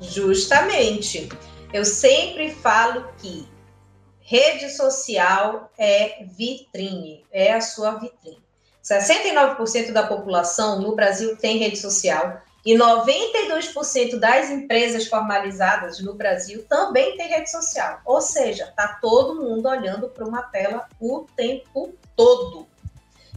[0.00, 1.28] Justamente.
[1.72, 3.46] Eu sempre falo que
[4.20, 8.42] rede social é vitrine, é a sua vitrine.
[8.82, 16.64] 69% da população no Brasil tem rede social e 92% das empresas formalizadas no Brasil
[16.68, 18.00] também tem rede social.
[18.04, 22.66] Ou seja, está todo mundo olhando para uma tela o tempo todo.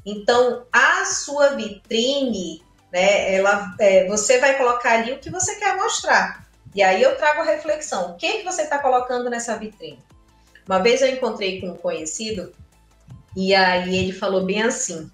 [0.06, 5.76] Então, a sua vitrine, né, ela, é, você vai colocar ali o que você quer
[5.76, 6.46] mostrar.
[6.76, 10.00] E aí eu trago a reflexão: o que, que você está colocando nessa vitrine?
[10.68, 12.54] Uma vez eu encontrei com um conhecido
[13.36, 15.10] e aí ele falou bem assim: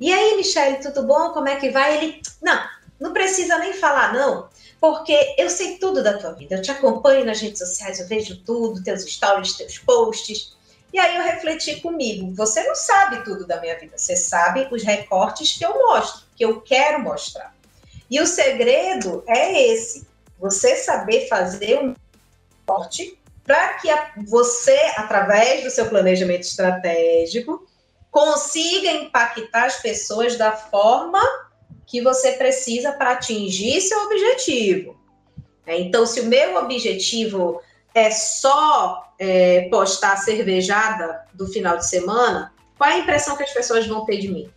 [0.00, 1.30] E aí, Michele, tudo bom?
[1.30, 1.96] Como é que vai?
[1.96, 2.60] Ele, não,
[2.98, 4.48] não precisa nem falar, não,
[4.80, 6.56] porque eu sei tudo da tua vida.
[6.56, 10.56] Eu te acompanho nas redes sociais, eu vejo tudo, teus stories, teus posts.
[10.94, 14.84] E aí eu refleti comigo, você não sabe tudo da minha vida, você sabe os
[14.84, 17.52] recortes que eu mostro, que eu quero mostrar.
[18.08, 20.06] E o segredo é esse,
[20.38, 21.96] você saber fazer um
[22.60, 23.88] recorte para que
[24.24, 27.66] você, através do seu planejamento estratégico,
[28.08, 31.20] consiga impactar as pessoas da forma
[31.88, 34.96] que você precisa para atingir seu objetivo.
[35.66, 37.60] Então, se o meu objetivo
[37.94, 43.44] é só é, postar a cervejada do final de semana, qual é a impressão que
[43.44, 44.50] as pessoas vão ter de mim?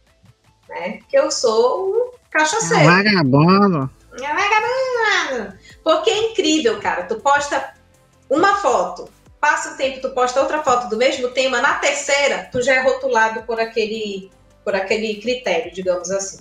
[0.67, 0.99] Né?
[1.07, 2.83] Que eu sou um cachaceiro.
[2.83, 3.89] É vagabundo.
[4.13, 5.57] É vagabundo.
[5.83, 7.03] Porque é incrível, cara.
[7.03, 7.73] Tu posta
[8.29, 12.61] uma foto, passa o tempo, tu posta outra foto do mesmo tema, na terceira, tu
[12.61, 14.31] já é rotulado por aquele,
[14.63, 16.39] por aquele critério, digamos assim.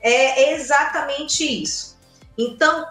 [0.00, 1.98] É exatamente isso.
[2.38, 2.86] Então,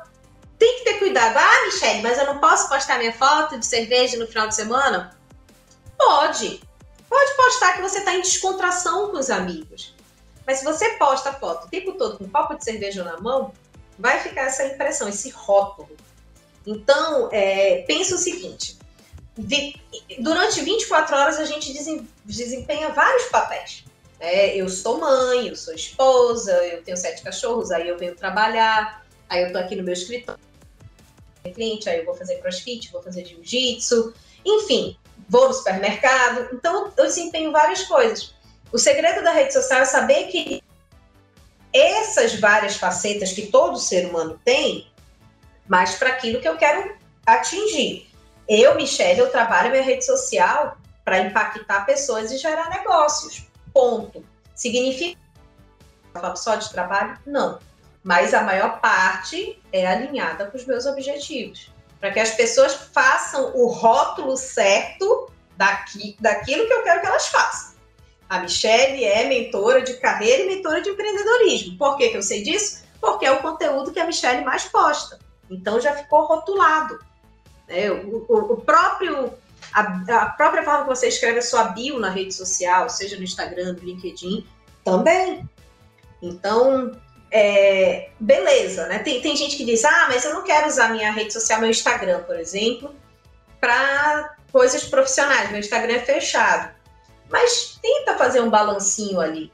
[0.60, 1.38] tem que ter cuidado.
[1.38, 5.18] Ah, Michelle, mas eu não posso postar minha foto de cerveja no final de semana?
[5.98, 6.62] Pode.
[7.10, 9.96] Pode postar que você está em descontração com os amigos.
[10.46, 13.20] Mas se você posta a foto o tempo todo com um copo de cerveja na
[13.20, 13.54] mão,
[13.98, 15.90] vai ficar essa impressão, esse rótulo.
[16.68, 18.78] Então, é, pensa o seguinte:
[20.20, 21.74] durante 24 horas a gente
[22.26, 23.86] desempenha vários papéis.
[24.20, 29.06] É, eu sou mãe, eu sou esposa, eu tenho sete cachorros, aí eu venho trabalhar,
[29.30, 30.42] aí eu tô aqui no meu escritório,
[31.54, 34.14] cliente, aí eu vou fazer crossfit, vou fazer jiu-jitsu,
[34.46, 36.50] enfim, vou no supermercado.
[36.54, 38.34] Então, eu desempenho várias coisas.
[38.72, 40.64] O segredo da rede social é saber que
[41.74, 44.88] essas várias facetas que todo ser humano tem,
[45.68, 48.10] mas para aquilo que eu quero atingir.
[48.48, 53.48] Eu, Michelle, eu trabalho minha rede social para impactar pessoas e gerar negócios.
[53.72, 54.24] Ponto.
[54.56, 55.20] Significa
[56.36, 57.18] só de trabalho?
[57.26, 57.60] Não.
[58.04, 61.72] Mas a maior parte é alinhada com os meus objetivos.
[62.00, 67.28] Para que as pessoas façam o rótulo certo daqui, daquilo que eu quero que elas
[67.28, 67.76] façam.
[68.30, 71.78] A Michelle é mentora de carreira e mentora de empreendedorismo.
[71.78, 72.84] Por que, que eu sei disso?
[73.02, 75.20] Porque é o conteúdo que a Michelle mais posta.
[75.50, 77.00] Então já ficou rotulado.
[77.68, 77.92] Né?
[77.92, 79.34] O, o, o próprio
[79.74, 83.24] a, a, própria forma que você escreve a sua bio na rede social, seja no
[83.24, 84.48] Instagram, no LinkedIn,
[84.84, 85.48] também.
[86.22, 86.92] Então,
[87.32, 89.00] é, beleza, né?
[89.00, 91.70] Tem, tem gente que diz, ah, mas eu não quero usar minha rede social, meu
[91.70, 92.96] Instagram, por exemplo,
[93.60, 95.50] para coisas profissionais.
[95.52, 96.74] Meu Instagram é fechado.
[97.30, 99.52] Mas tenta fazer um balancinho ali.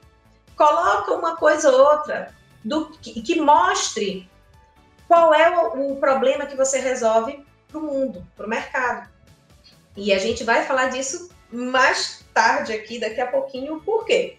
[0.55, 2.33] Coloca uma coisa ou outra
[2.63, 4.29] do que, que mostre
[5.07, 9.09] qual é o, o problema que você resolve para o mundo, para o mercado.
[9.95, 14.37] E a gente vai falar disso mais tarde aqui, daqui a pouquinho, por quê?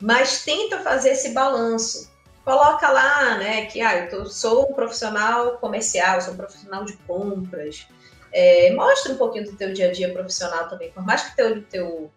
[0.00, 2.10] Mas tenta fazer esse balanço.
[2.44, 6.92] Coloca lá, né, que ah, eu tô, sou um profissional comercial, sou um profissional de
[6.98, 7.86] compras.
[8.32, 11.62] É, mostra um pouquinho do teu dia a dia profissional também, por mais que teu,
[11.62, 12.10] teu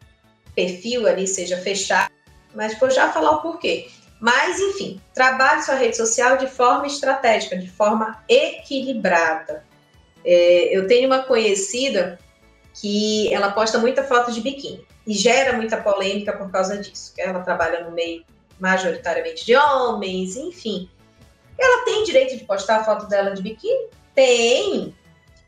[0.53, 2.11] perfil ali seja fechado,
[2.53, 3.87] mas vou já falar o porquê.
[4.19, 9.63] Mas, enfim, trabalhe sua rede social de forma estratégica, de forma equilibrada.
[10.25, 12.19] É, eu tenho uma conhecida
[12.73, 17.13] que ela posta muita foto de biquíni e gera muita polêmica por causa disso.
[17.17, 18.25] Ela trabalha no meio
[18.60, 20.89] majoritariamente de homens, enfim.
[21.58, 23.89] Ela tem direito de postar a foto dela de biquíni?
[24.13, 24.96] Tem.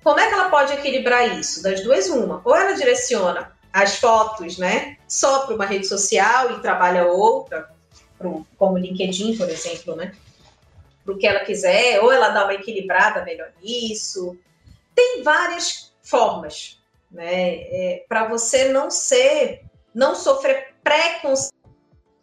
[0.04, 1.62] Como é que ela pode equilibrar isso?
[1.62, 2.42] Das duas, uma.
[2.44, 7.70] Ou ela direciona as fotos, né, só para uma rede social e trabalha outra,
[8.18, 10.16] pro, como o LinkedIn, por exemplo, né,
[11.06, 14.38] para o que ela quiser, ou ela dá uma equilibrada melhor nisso.
[14.96, 21.54] Tem várias formas, né, é, para você não ser, não sofrer preconceito,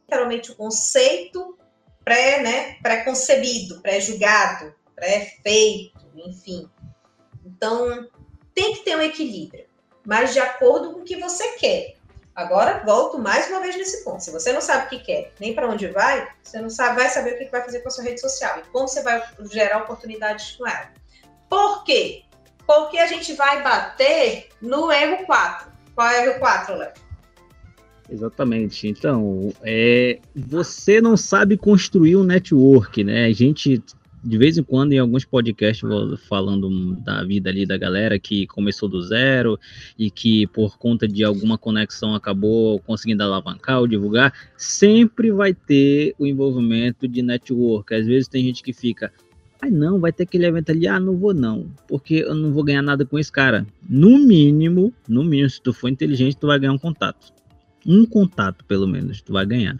[0.08, 1.58] literalmente o conceito
[2.04, 6.70] pré, né, pré-concebido, pré-julgado, pré-feito, enfim.
[7.44, 8.08] Então,
[8.54, 9.66] tem que ter um equilíbrio
[10.06, 11.96] mas de acordo com o que você quer.
[12.34, 14.22] Agora, volto mais uma vez nesse ponto.
[14.22, 17.08] Se você não sabe o que quer, nem para onde vai, você não sabe, vai
[17.08, 19.82] saber o que vai fazer com a sua rede social e como você vai gerar
[19.82, 20.92] oportunidades com ela.
[21.48, 22.24] Por quê?
[22.66, 25.72] Porque a gente vai bater no erro 4.
[25.94, 26.92] Qual é o erro 4, Léo?
[28.10, 28.86] Exatamente.
[28.86, 33.26] Então, é, você não sabe construir um network, né?
[33.26, 33.82] A gente
[34.26, 35.88] de vez em quando em alguns podcasts
[36.28, 39.58] falando da vida ali da galera que começou do zero
[39.96, 46.12] e que por conta de alguma conexão acabou conseguindo alavancar ou divulgar, sempre vai ter
[46.18, 47.94] o envolvimento de network.
[47.94, 49.12] Às vezes tem gente que fica,
[49.62, 52.64] ai não, vai ter aquele evento ali, ah, não vou não, porque eu não vou
[52.64, 53.64] ganhar nada com esse cara.
[53.88, 57.36] No mínimo, no mínimo, se tu for inteligente, tu vai ganhar um contato.
[57.87, 59.79] Um contato, pelo menos, tu vai ganhar.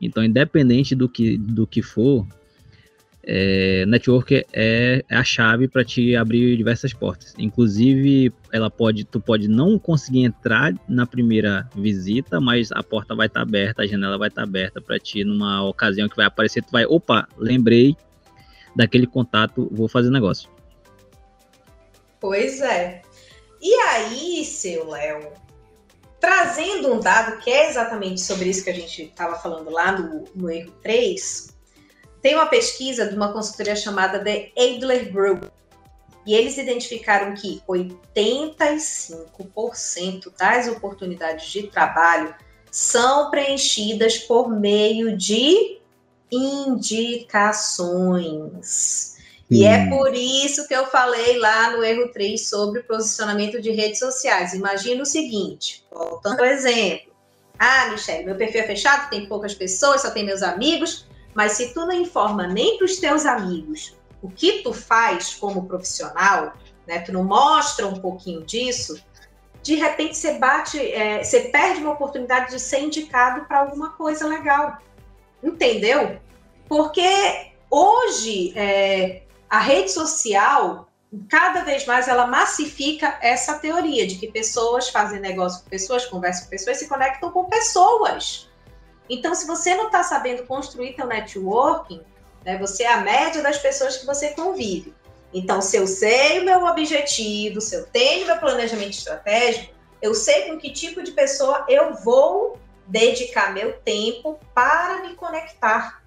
[0.00, 2.26] Então, independente do que, do que for,
[3.30, 7.34] é, network é, é a chave para te abrir diversas portas.
[7.38, 13.26] Inclusive, ela pode, tu pode não conseguir entrar na primeira visita, mas a porta vai
[13.26, 16.24] estar tá aberta, a janela vai estar tá aberta para ti numa ocasião que vai
[16.24, 17.94] aparecer, tu vai, opa, lembrei
[18.74, 20.48] daquele contato, vou fazer negócio.
[22.18, 23.02] Pois é.
[23.60, 25.32] E aí, seu Léo,
[26.20, 30.24] trazendo um dado que é exatamente sobre isso que a gente estava falando lá no,
[30.34, 31.56] no erro 3,
[32.20, 35.44] tem uma pesquisa de uma consultoria chamada The Adler Group,
[36.26, 42.34] e eles identificaram que 85% das oportunidades de trabalho
[42.70, 45.78] são preenchidas por meio de
[46.30, 49.16] indicações.
[49.50, 53.98] E é por isso que eu falei lá no erro 3 sobre posicionamento de redes
[53.98, 54.52] sociais.
[54.52, 57.12] Imagina o seguinte, voltando ao exemplo.
[57.58, 61.72] Ah, Michelle, meu perfil é fechado, tem poucas pessoas, só tem meus amigos, mas se
[61.72, 66.52] tu não informa nem para os teus amigos o que tu faz como profissional,
[66.86, 69.02] né, tu não mostra um pouquinho disso,
[69.62, 74.26] de repente você bate, é, você perde uma oportunidade de ser indicado para alguma coisa
[74.26, 74.78] legal.
[75.42, 76.18] Entendeu?
[76.68, 80.88] Porque hoje é, a rede social,
[81.28, 86.44] cada vez mais, ela massifica essa teoria de que pessoas fazem negócio com pessoas, conversam
[86.44, 88.48] com pessoas, se conectam com pessoas.
[89.08, 92.02] Então, se você não está sabendo construir seu networking,
[92.44, 94.94] né, você é a média das pessoas que você convive.
[95.32, 100.48] Então, se eu sei o meu objetivo, se eu tenho meu planejamento estratégico, eu sei
[100.48, 106.02] com que tipo de pessoa eu vou dedicar meu tempo para me conectar.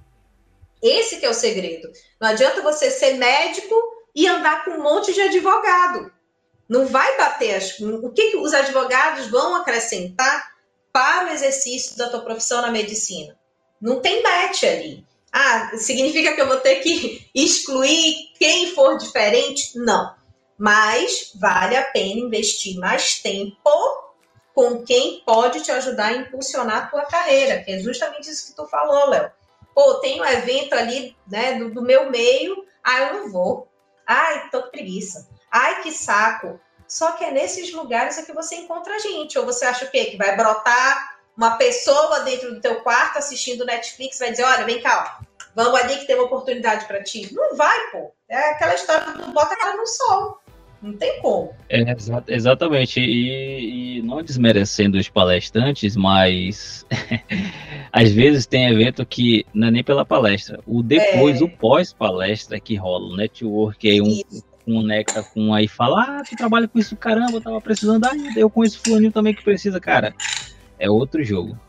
[0.81, 1.91] Esse que é o segredo.
[2.19, 3.75] Não adianta você ser médico
[4.15, 6.11] e andar com um monte de advogado.
[6.67, 7.79] Não vai bater as...
[7.79, 10.51] o que, que os advogados vão acrescentar
[10.91, 13.37] para o exercício da tua profissão na medicina.
[13.79, 15.05] Não tem match ali.
[15.31, 19.77] Ah, significa que eu vou ter que excluir quem for diferente?
[19.77, 20.13] Não.
[20.57, 23.69] Mas vale a pena investir mais tempo
[24.53, 28.55] com quem pode te ajudar a impulsionar a tua carreira, que é justamente isso que
[28.55, 29.31] tu falou, Léo.
[29.73, 33.67] Pô, tem um evento ali, né, do, do meu meio, ah, eu não vou.
[34.05, 35.29] Ai, tô preguiça.
[35.51, 36.59] Ai, que saco.
[36.87, 39.39] Só que é nesses lugares é que você encontra gente.
[39.39, 40.05] Ou você acha o quê?
[40.05, 44.81] Que vai brotar uma pessoa dentro do teu quarto assistindo Netflix, vai dizer, olha, vem
[44.81, 47.33] cá, ó, vamos ali que tem uma oportunidade para ti.
[47.33, 48.13] Não vai, pô.
[48.27, 50.40] É aquela história do bota a cara no sol.
[50.81, 51.53] Não tem como.
[51.69, 52.99] É, exa exatamente.
[52.99, 56.85] E, e, não desmerecendo os palestrantes, mas
[57.93, 60.59] às vezes tem evento que não é nem pela palestra.
[60.65, 61.43] O depois, é.
[61.43, 64.21] o pós-palestra que rola, o network, aí um,
[64.65, 68.49] conecta com aí fala, ah, tu trabalha com isso, caramba, eu tava precisando, ah, eu
[68.49, 70.15] conheço fulaninho também que precisa, cara.
[70.79, 71.59] É outro jogo.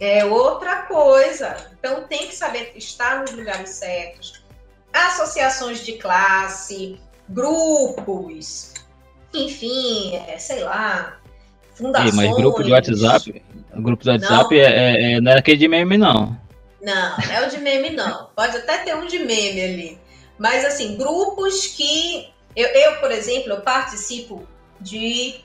[0.00, 1.56] É outra coisa.
[1.78, 4.44] Então tem que saber estar nos lugares certos.
[4.92, 8.74] Associações de classe, grupos,
[9.32, 11.18] enfim, é, sei lá,
[11.74, 12.12] fundações.
[12.12, 13.42] Ei, mas grupo de WhatsApp,
[13.74, 16.38] grupo de WhatsApp não, é, é, é, não é aquele de meme, não.
[16.82, 18.28] Não, não é o de meme, não.
[18.36, 19.98] Pode até ter um de meme ali.
[20.38, 22.28] Mas, assim, grupos que...
[22.54, 24.46] Eu, eu por exemplo, eu participo
[24.80, 25.40] de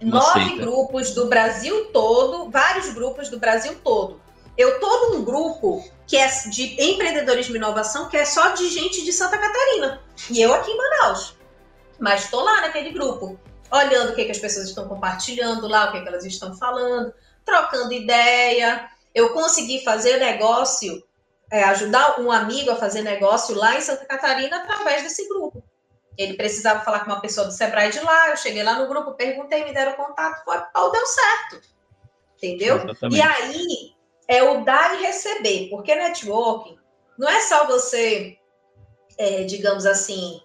[0.00, 4.20] nove grupos do Brasil todo, vários grupos do Brasil todo.
[4.56, 9.04] Eu tô num grupo que é de empreendedorismo e inovação, que é só de gente
[9.04, 10.02] de Santa Catarina.
[10.30, 11.36] E eu aqui em Manaus.
[11.98, 13.38] Mas estou lá naquele grupo,
[13.70, 17.12] olhando o que, que as pessoas estão compartilhando lá, o que, que elas estão falando,
[17.44, 18.88] trocando ideia.
[19.14, 21.02] Eu consegui fazer negócio,
[21.50, 25.62] é, ajudar um amigo a fazer negócio lá em Santa Catarina através desse grupo.
[26.16, 29.12] Ele precisava falar com uma pessoa do Sebrae de lá, eu cheguei lá no grupo,
[29.12, 31.60] perguntei, me deram contato, foi, oh, deu certo.
[32.36, 32.76] Entendeu?
[32.76, 33.16] Exatamente.
[33.16, 33.95] E aí,
[34.28, 36.78] é o dar e receber, porque networking
[37.18, 38.38] não é só você,
[39.16, 40.42] é, digamos assim,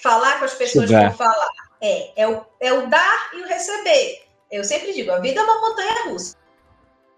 [0.00, 1.10] falar com as pessoas Sugar.
[1.10, 1.48] por falar.
[1.80, 4.24] É, é o, é o dar e o receber.
[4.50, 6.36] Eu sempre digo, a vida é uma montanha russa.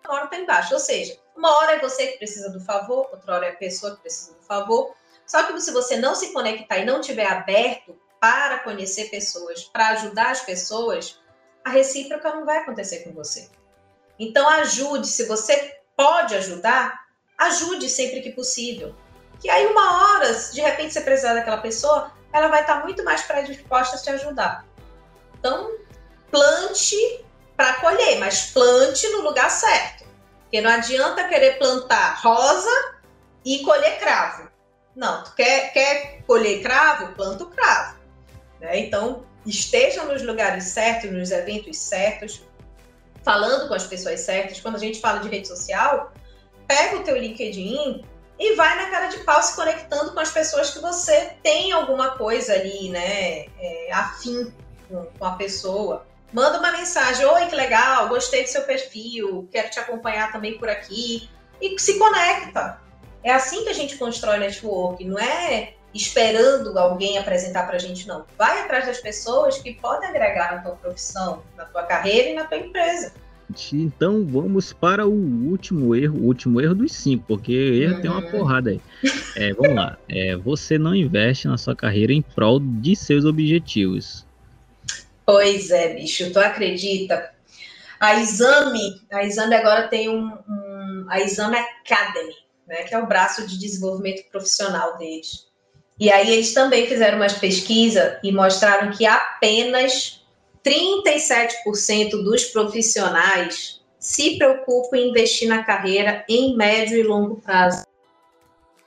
[0.05, 3.35] Uma hora está embaixo, ou seja, uma hora é você que precisa do favor, outra
[3.35, 4.95] hora é a pessoa que precisa do favor.
[5.27, 9.89] Só que se você não se conectar e não tiver aberto para conhecer pessoas, para
[9.89, 11.21] ajudar as pessoas,
[11.65, 13.51] a recíproca não vai acontecer com você.
[14.19, 17.07] Então ajude, se você pode ajudar,
[17.39, 18.95] ajude sempre que possível.
[19.41, 23.23] Que aí, uma hora, de repente, você precisar daquela pessoa, ela vai estar muito mais
[23.23, 24.65] predisposta a te ajudar.
[25.39, 25.73] Então,
[26.31, 27.25] plante
[27.57, 30.05] para colher, mas plante no lugar certo.
[30.43, 32.95] Porque não adianta querer plantar rosa
[33.45, 34.49] e colher cravo.
[34.95, 37.13] Não, tu quer, quer colher cravo?
[37.15, 37.99] Planta o cravo.
[38.61, 38.79] Né?
[38.79, 42.43] Então, estejam nos lugares certos, nos eventos certos,
[43.25, 46.13] falando com as pessoas certas, quando a gente fala de rede social,
[46.69, 48.05] pega o teu LinkedIn
[48.39, 52.17] e vai na cara de pau se conectando com as pessoas que você tem alguma
[52.17, 54.53] coisa ali, né, é, afim
[54.89, 56.07] com, com, a pessoa.
[56.33, 60.69] Manda uma mensagem, oi, que legal, gostei do seu perfil, quero te acompanhar também por
[60.69, 61.31] aqui.
[61.61, 62.81] E se conecta.
[63.23, 68.09] É assim que a gente constrói network, não é esperando alguém apresentar para a gente,
[68.09, 68.25] não.
[68.37, 72.45] Vai atrás das pessoas que podem agregar na tua profissão, na tua carreira e na
[72.45, 73.13] tua empresa.
[73.73, 78.01] Então vamos para o último erro, o último erro dos cinco, porque erro uhum.
[78.01, 78.31] tem uma uhum.
[78.31, 78.81] porrada aí.
[79.37, 79.99] É, vamos lá.
[80.09, 84.27] É, você não investe na sua carreira em prol de seus objetivos.
[85.25, 87.31] Pois é, bicho, tu acredita?
[88.01, 92.35] A Exame, a Exame agora tem um, um a Exame Academy,
[92.67, 95.47] né, que é o braço de desenvolvimento profissional deles
[95.99, 100.25] E aí eles também fizeram umas pesquisas e mostraram que apenas
[100.65, 107.85] 37% dos profissionais se preocupam em investir na carreira em médio e longo prazo.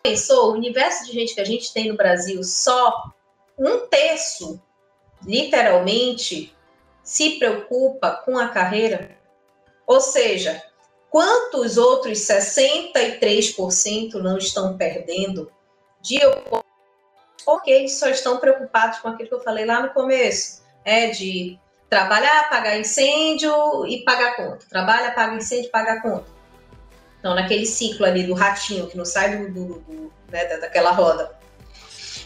[0.04, 3.12] Pensou, o universo de gente que a gente tem no Brasil, só
[3.58, 4.62] um terço,
[5.26, 6.56] literalmente,
[7.04, 9.18] se preocupa com a carreira?
[9.86, 10.62] Ou seja,
[11.10, 15.52] quantos outros 63% não estão perdendo
[16.02, 16.20] de
[17.48, 21.58] porque eles só estão preocupados com aquilo que eu falei lá no começo, é de
[21.90, 24.66] trabalhar, pagar incêndio e pagar conta.
[24.70, 26.26] Trabalha, paga incêndio, paga conta.
[27.18, 31.40] Então, naquele ciclo ali do ratinho que não sai do, do, do né, daquela roda.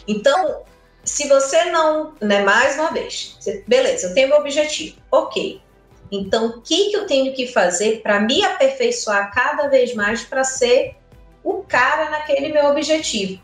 [0.08, 0.64] Então,
[1.04, 5.62] se você não, né, mais uma vez, você, beleza, eu tenho meu objetivo, ok.
[6.10, 10.42] Então, o que, que eu tenho que fazer para me aperfeiçoar cada vez mais para
[10.42, 10.96] ser
[11.44, 13.40] o cara naquele meu objetivo?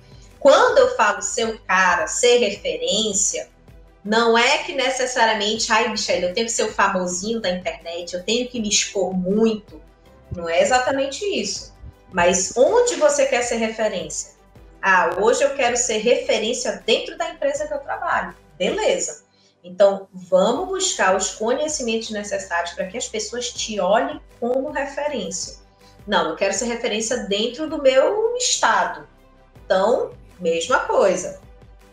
[0.49, 3.51] Quando eu falo ser o cara, ser referência,
[4.03, 8.25] não é que necessariamente, ai, Michelle, eu tenho que ser o famosinho da internet, eu
[8.25, 9.79] tenho que me expor muito.
[10.35, 11.75] Não é exatamente isso.
[12.11, 14.37] Mas onde você quer ser referência?
[14.81, 18.35] Ah, hoje eu quero ser referência dentro da empresa que eu trabalho.
[18.57, 19.25] Beleza.
[19.63, 25.59] Então, vamos buscar os conhecimentos necessários para que as pessoas te olhem como referência.
[26.07, 29.07] Não, eu quero ser referência dentro do meu estado.
[29.67, 31.41] Então, mesma coisa.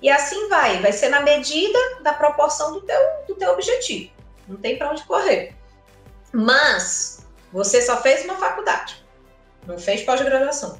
[0.01, 4.11] E assim vai, vai ser na medida da proporção do teu, do teu objetivo.
[4.47, 5.55] Não tem para onde correr.
[6.31, 9.03] Mas você só fez uma faculdade,
[9.65, 10.79] não fez pós-graduação,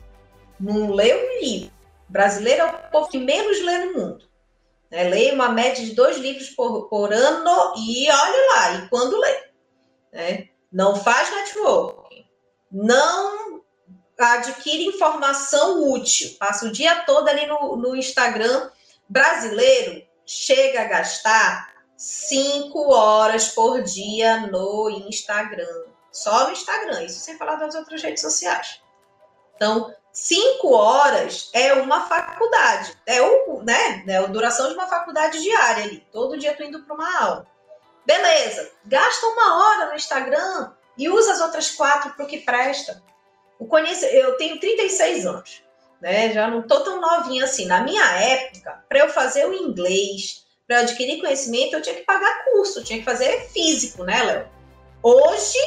[0.60, 1.72] não leu um livro.
[2.10, 4.26] O brasileiro é o povo que menos lê no mundo.
[4.92, 5.06] Né?
[5.06, 9.44] Lê uma média de dois livros por, por ano e olha lá, e quando lê.
[10.12, 10.50] Né?
[10.72, 12.26] Não faz networking,
[12.72, 13.55] não
[14.18, 18.70] adquire informação útil, passa o dia todo ali no, no Instagram
[19.08, 25.86] brasileiro chega a gastar 5 horas por dia no Instagram.
[26.12, 28.82] Só no Instagram, isso sem falar das outras redes sociais.
[29.56, 32.98] Então, 5 horas é uma faculdade.
[33.06, 36.08] É o, né, é a duração de uma faculdade diária ali.
[36.12, 37.48] Todo dia tu indo para uma aula.
[38.06, 43.04] Beleza, gasta uma hora no Instagram e usa as outras quatro para o que presta.
[43.60, 44.06] O conhece...
[44.06, 45.66] Eu tenho 36 anos
[46.06, 46.32] né?
[46.32, 47.66] Já não tô tão novinha assim.
[47.66, 52.46] Na minha época, para eu fazer o inglês, para adquirir conhecimento, eu tinha que pagar
[52.46, 54.46] curso, tinha que fazer físico, né, Léo?
[55.02, 55.58] Hoje,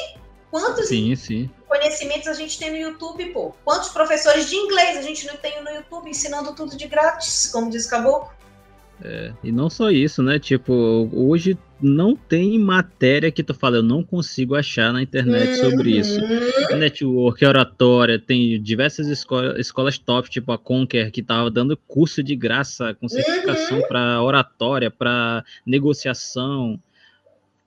[0.51, 1.51] quantos sim, sim.
[1.66, 3.53] conhecimentos a gente tem no YouTube, pô?
[3.64, 7.70] Quantos professores de inglês a gente não tem no YouTube ensinando tudo de grátis, como
[7.70, 8.30] diz o Caboclo?
[9.03, 10.41] É, e não só isso, né?
[10.41, 15.91] Tipo, hoje não tem matéria que tu fala, eu não consigo achar na internet sobre
[15.99, 16.20] isso.
[16.20, 16.79] Uhum.
[16.79, 22.35] Network, oratória, tem diversas escolas, escolas top, tipo a Conquer, que tava dando curso de
[22.35, 23.89] graça com certificação Uhum.
[23.89, 26.81] para oratória, para negociação.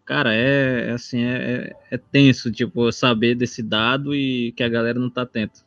[0.03, 4.67] Cara, é, é assim, é, é- é tenso, tipo, saber desse dado e que a
[4.69, 5.61] galera não tá atenta.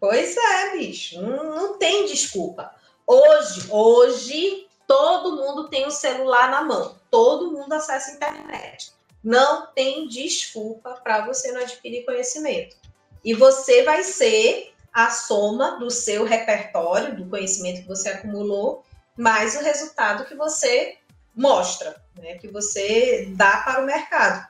[0.00, 1.20] Pois é, bicho.
[1.20, 2.70] Não, não tem desculpa.
[3.06, 6.96] Hoje, hoje, todo mundo tem o celular na mão.
[7.10, 8.92] Todo mundo acessa a internet.
[9.22, 12.76] Não tem desculpa para você não adquirir conhecimento.
[13.24, 18.84] E você vai ser a soma do seu repertório, do conhecimento que você acumulou,
[19.16, 20.98] mais o resultado que você
[21.34, 22.34] mostra, né?
[22.34, 24.46] que você dá para o mercado.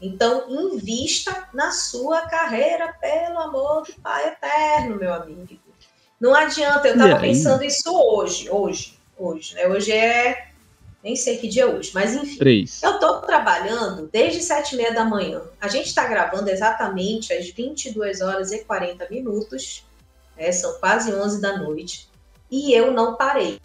[0.00, 5.58] Então, invista na sua carreira, pelo amor do Pai Eterno, meu amigo.
[6.20, 9.66] Não adianta, eu estava pensando isso hoje, hoje, hoje, né?
[9.66, 10.48] Hoje é,
[11.02, 12.38] nem sei que dia é hoje, mas enfim.
[12.38, 12.82] Três.
[12.82, 15.42] Eu estou trabalhando desde sete e meia da manhã.
[15.60, 19.84] A gente está gravando exatamente às 22 horas e 40 minutos,
[20.36, 20.50] né?
[20.50, 22.08] são quase 11 da noite,
[22.50, 23.60] e eu não parei.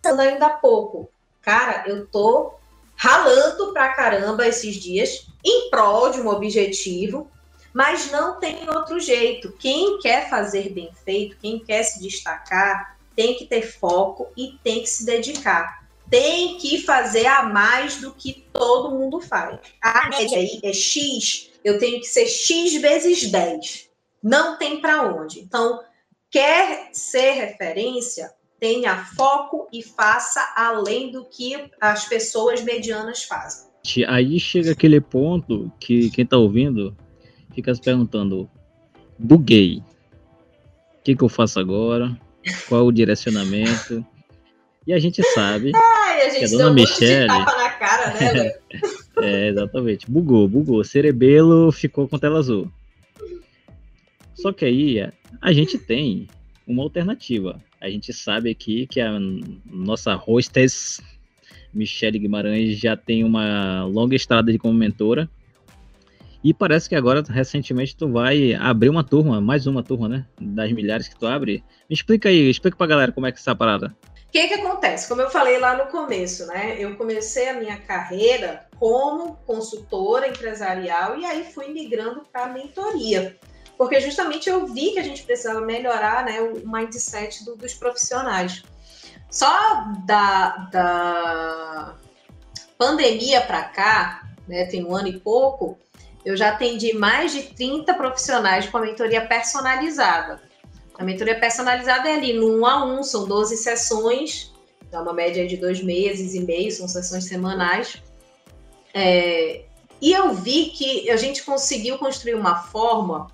[0.00, 1.10] Pensando ainda há pouco,
[1.42, 2.54] cara, eu tô
[2.94, 7.30] ralando pra caramba esses dias em prol de um objetivo,
[7.74, 9.52] mas não tem outro jeito.
[9.58, 14.82] Quem quer fazer bem feito, quem quer se destacar, tem que ter foco e tem
[14.82, 19.58] que se dedicar tem que fazer a mais do que todo mundo faz.
[19.82, 23.88] A média aí é X, eu tenho que ser X vezes 10.
[24.22, 25.40] Não tem para onde.
[25.40, 25.80] Então,
[26.30, 33.66] quer ser referência, tenha foco e faça além do que as pessoas medianas fazem.
[34.08, 36.96] Aí chega aquele ponto que quem tá ouvindo
[37.54, 38.50] fica se perguntando:
[39.16, 39.78] buguei.
[39.78, 42.18] O que, que eu faço agora?
[42.68, 44.04] Qual o direcionamento?
[44.86, 48.14] E a gente sabe, Ai, a Que a gente dona um Michele- tapa na cara,
[48.14, 48.32] né?
[48.32, 48.52] Léo?
[49.24, 50.84] é, exatamente, bugou, bugou.
[50.84, 52.70] Cerebelo ficou com tela azul.
[54.34, 56.28] Só que aí a gente tem
[56.66, 57.60] uma alternativa.
[57.80, 59.18] A gente sabe aqui que a
[59.70, 61.00] nossa hostess
[61.72, 65.28] Michele Guimarães já tem uma longa estrada de como mentora.
[66.46, 70.24] E parece que agora, recentemente, tu vai abrir uma turma, mais uma turma, né?
[70.40, 71.64] Das milhares que tu abre.
[71.90, 73.92] Me explica aí, explica pra galera como é que é essa parada.
[74.28, 75.08] O que, que acontece?
[75.08, 76.76] Como eu falei lá no começo, né?
[76.78, 83.36] Eu comecei a minha carreira como consultora empresarial e aí fui migrando para a mentoria.
[83.76, 88.62] Porque justamente eu vi que a gente precisava melhorar né, o mindset do, dos profissionais.
[89.28, 91.96] Só da, da
[92.78, 95.76] pandemia para cá, né, tem um ano e pouco,
[96.26, 100.42] eu já atendi mais de 30 profissionais com a mentoria personalizada.
[100.98, 104.52] A mentoria personalizada é ali no um a um, são 12 sessões,
[104.90, 108.02] dá uma média de dois meses e meio, são sessões semanais.
[108.92, 109.66] É,
[110.02, 113.28] e eu vi que a gente conseguiu construir uma forma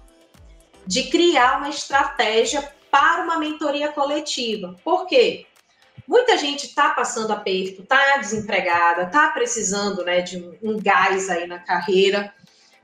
[0.86, 4.76] de criar uma estratégia para uma mentoria coletiva.
[4.84, 5.46] Por quê?
[6.06, 11.46] Muita gente está passando aperto, está desempregada, está precisando né, de um, um, gás aí
[11.46, 12.34] na carreira.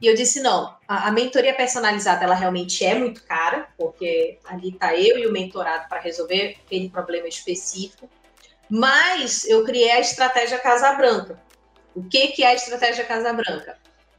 [0.01, 4.70] E eu disse, não, a, a, mentoria personalizada, ela realmente é muito cara, porque ali
[4.70, 8.09] está eu e o mentorado para resolver aquele problema específico.
[8.70, 11.40] Mas eu criei a estratégia Casa Branca.
[11.94, 13.76] O que, que é a estratégia Casa Branca?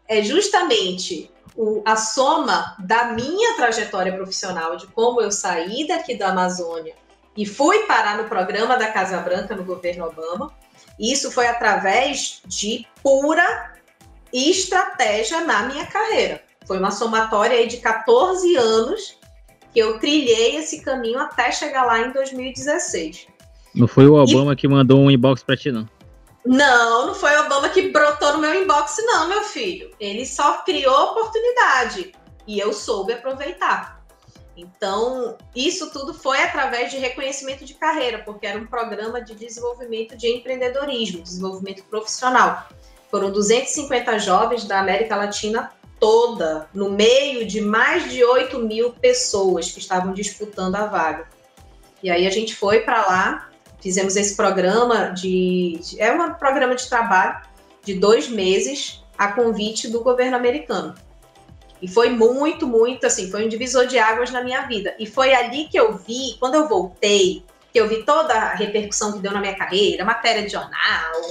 [0.07, 6.29] É justamente o, a soma da minha trajetória profissional, de como eu saí daqui da
[6.29, 6.95] Amazônia
[7.37, 10.53] e fui parar no programa da Casa Branca no governo Obama.
[10.99, 13.78] Isso foi através de pura
[14.33, 16.41] estratégia na minha carreira.
[16.65, 19.17] Foi uma somatória aí de 14 anos
[19.73, 23.27] que eu trilhei esse caminho até chegar lá em 2016.
[23.73, 24.55] Não foi o Obama e...
[24.55, 25.87] que mandou um inbox para ti, não?
[26.45, 29.91] Não, não foi o Obama que brotou no meu inbox, não, meu filho.
[29.99, 32.11] Ele só criou oportunidade
[32.47, 33.99] e eu soube aproveitar.
[34.55, 40.17] Então, isso tudo foi através de reconhecimento de carreira, porque era um programa de desenvolvimento
[40.17, 42.67] de empreendedorismo, desenvolvimento profissional.
[43.09, 49.71] Foram 250 jovens da América Latina toda, no meio de mais de 8 mil pessoas
[49.71, 51.27] que estavam disputando a vaga.
[52.01, 53.49] E aí a gente foi para lá,
[53.81, 55.79] fizemos esse programa de.
[55.97, 57.41] É um programa de trabalho
[57.83, 60.95] de dois meses a convite do governo americano.
[61.81, 64.95] E foi muito, muito assim, foi um divisor de águas na minha vida.
[64.99, 69.13] E foi ali que eu vi, quando eu voltei, que eu vi toda a repercussão
[69.13, 71.21] que deu na minha carreira, matéria de jornal,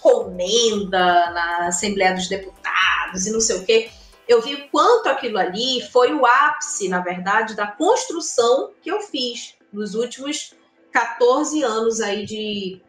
[0.00, 3.90] comenda na Assembleia dos Deputados e não sei o quê.
[4.26, 9.00] Eu vi o quanto aquilo ali foi o ápice, na verdade, da construção que eu
[9.00, 10.54] fiz nos últimos
[10.92, 12.82] 14 anos aí de,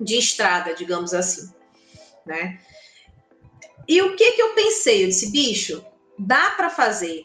[0.00, 1.50] de estrada, digamos assim,
[2.26, 2.60] né?
[3.86, 5.04] E o que que eu pensei?
[5.04, 5.82] Eu disse, bicho,
[6.18, 7.24] dá para fazer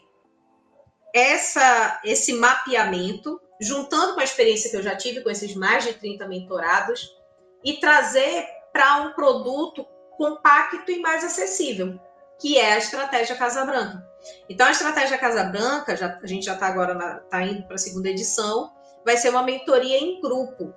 [1.14, 5.92] essa, esse mapeamento, juntando com a experiência que eu já tive com esses mais de
[5.92, 7.14] 30 mentorados,
[7.62, 9.86] e trazer para um produto
[10.18, 11.98] compacto e mais acessível,
[12.38, 14.06] que é a estratégia Casa Branca.
[14.50, 17.78] Então, a estratégia Casa Branca, já, a gente já está agora tá indo para a
[17.78, 18.70] segunda edição,
[19.06, 20.74] vai ser uma mentoria em grupo,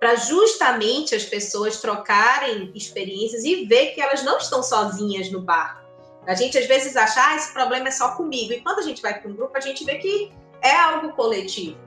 [0.00, 5.84] para justamente as pessoas trocarem experiências e ver que elas não estão sozinhas no barco
[6.26, 8.52] a gente às vezes acha, ah, esse problema é só comigo.
[8.52, 10.32] E quando a gente vai para um grupo, a gente vê que
[10.62, 11.78] é algo coletivo.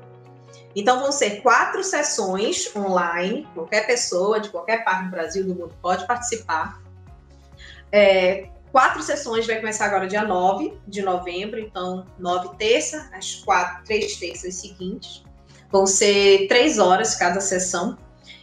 [0.78, 5.74] Então vão ser quatro sessões online, qualquer pessoa de qualquer parte do Brasil, do mundo
[5.82, 6.80] pode participar.
[7.92, 13.86] É, quatro sessões vai começar agora dia 9 de novembro, então nove terça, as quatro,
[13.86, 15.24] três terças seguintes.
[15.72, 17.98] Vão ser três horas cada sessão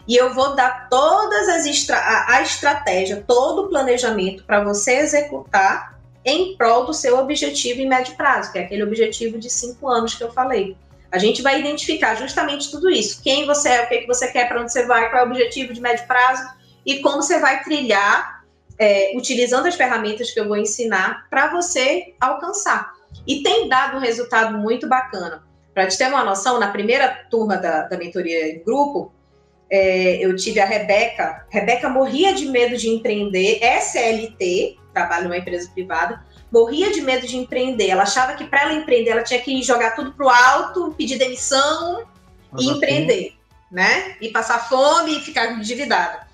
[0.08, 4.96] e eu vou dar todas as estra a, a estratégia, todo o planejamento para você
[4.96, 9.88] executar em prol do seu objetivo em médio prazo, que é aquele objetivo de cinco
[9.88, 10.76] anos que eu falei.
[11.14, 14.48] A gente vai identificar justamente tudo isso: quem você é, o que, que você quer,
[14.48, 16.42] para onde você vai, qual é o objetivo de médio prazo
[16.84, 18.44] e como você vai trilhar,
[18.76, 22.92] é, utilizando as ferramentas que eu vou ensinar para você alcançar.
[23.24, 25.44] E tem dado um resultado muito bacana.
[25.72, 29.12] Para te ter uma noção, na primeira turma da, da mentoria em grupo,
[29.70, 31.46] é, eu tive a Rebeca.
[31.48, 36.24] Rebeca morria de medo de empreender, SLT, trabalha numa empresa privada,
[36.54, 37.88] morria de medo de empreender.
[37.88, 42.06] Ela achava que para ela empreender, ela tinha que jogar tudo pro alto, pedir demissão
[42.56, 43.38] e empreender, fome.
[43.72, 44.16] né?
[44.20, 46.24] E passar fome e ficar endividada.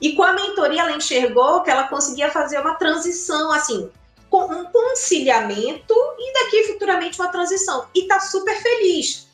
[0.00, 3.90] E com a mentoria, ela enxergou que ela conseguia fazer uma transição, assim,
[4.30, 7.86] com um conciliamento e daqui futuramente uma transição.
[7.94, 9.26] E tá super feliz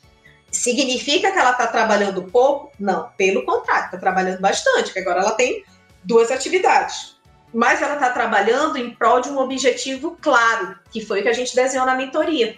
[0.53, 2.71] Significa que ela está trabalhando pouco?
[2.79, 5.65] Não, pelo contrário, está trabalhando bastante, porque agora ela tem
[6.03, 7.12] duas atividades.
[7.53, 11.33] Mas ela está trabalhando em prol de um objetivo claro, que foi o que a
[11.33, 12.57] gente desenhou na mentoria.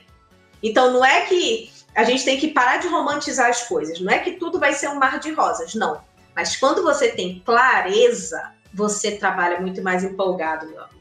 [0.63, 3.99] Então não é que a gente tem que parar de romantizar as coisas.
[3.99, 6.01] Não é que tudo vai ser um mar de rosas, não.
[6.35, 10.95] Mas quando você tem clareza, você trabalha muito mais empolgado, meu amigo.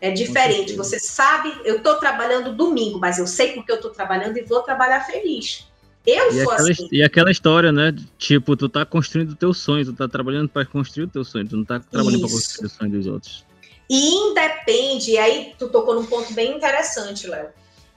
[0.00, 0.74] É diferente.
[0.74, 4.62] Você sabe, eu estou trabalhando domingo, mas eu sei porque eu estou trabalhando e vou
[4.62, 5.71] trabalhar feliz.
[6.06, 6.88] Eu e sou aquela, assim.
[6.90, 7.94] E aquela história, né?
[8.18, 11.48] Tipo, tu tá construindo o teu sonho, tu tá trabalhando para construir o teu sonho,
[11.48, 13.44] tu não tá trabalhando para construir o sonho dos outros.
[13.88, 17.48] E independe, e aí tu tocou num ponto bem interessante, Léo.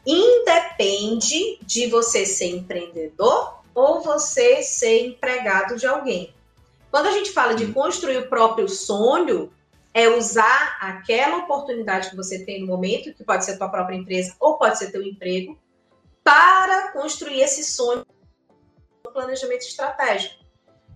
[0.06, 6.34] Independe de você ser empreendedor ou você ser empregado de alguém.
[6.92, 9.52] Quando a gente fala de construir o próprio sonho,
[9.94, 14.36] é usar aquela oportunidade que você tem no momento, que pode ser tua própria empresa
[14.40, 15.58] ou pode ser teu emprego,
[16.26, 18.04] para construir esse sonho
[19.06, 20.44] no planejamento estratégico.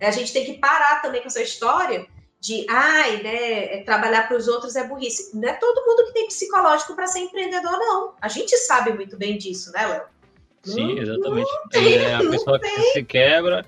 [0.00, 2.04] A gente tem que parar também com essa história
[2.40, 5.30] de, ai, né, é, trabalhar para os outros é burrice.
[5.36, 8.14] Não é todo mundo que tem psicológico para ser empreendedor, não.
[8.20, 10.02] A gente sabe muito bem disso, né, Léo?
[10.64, 11.50] Sim, exatamente.
[11.50, 13.64] Não tem, é a pessoa que se quebra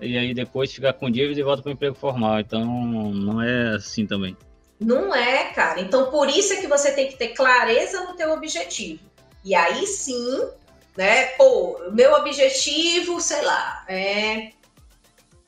[0.00, 2.40] e aí depois fica com dívida e volta para o emprego formal.
[2.40, 4.36] Então, não é assim também.
[4.78, 5.80] Não é, cara.
[5.80, 9.02] Então, por isso é que você tem que ter clareza no teu objetivo.
[9.44, 10.50] E aí sim,
[10.96, 11.26] né?
[11.36, 14.50] Pô, meu objetivo, sei lá, é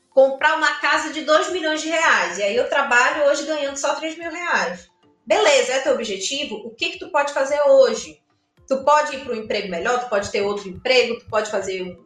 [0.09, 2.37] comprar uma casa de 2 milhões de reais.
[2.37, 4.89] E aí eu trabalho hoje ganhando só 3 mil reais.
[5.25, 6.55] Beleza, é teu objetivo?
[6.55, 8.21] O que, que tu pode fazer hoje?
[8.67, 11.83] Tu pode ir para um emprego melhor, tu pode ter outro emprego, tu pode fazer
[11.83, 12.05] um,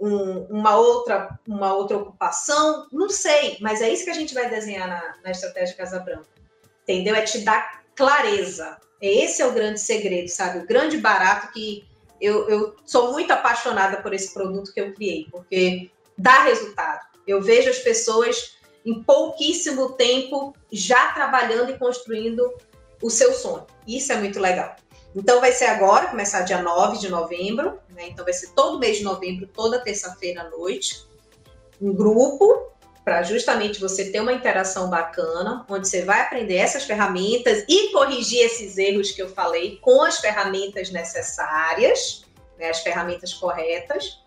[0.00, 4.50] um, uma, outra, uma outra ocupação, não sei, mas é isso que a gente vai
[4.50, 6.28] desenhar na, na estratégia Casa Branca.
[6.82, 7.14] Entendeu?
[7.14, 8.76] É te dar clareza.
[9.00, 10.58] Esse é o grande segredo, sabe?
[10.58, 11.84] O grande barato que
[12.22, 17.04] eu, eu sou muito apaixonada por esse produto que eu criei, porque dá resultado.
[17.26, 18.56] Eu vejo as pessoas
[18.86, 22.54] em pouquíssimo tempo já trabalhando e construindo
[23.02, 23.66] o seu sonho.
[23.86, 24.76] Isso é muito legal.
[25.14, 28.08] Então vai ser agora, começar dia 9 de novembro, né?
[28.08, 31.04] Então vai ser todo mês de novembro, toda terça-feira à noite.
[31.80, 32.72] Um grupo
[33.04, 38.44] para justamente você ter uma interação bacana, onde você vai aprender essas ferramentas e corrigir
[38.44, 42.24] esses erros que eu falei com as ferramentas necessárias,
[42.58, 44.22] né, as ferramentas corretas.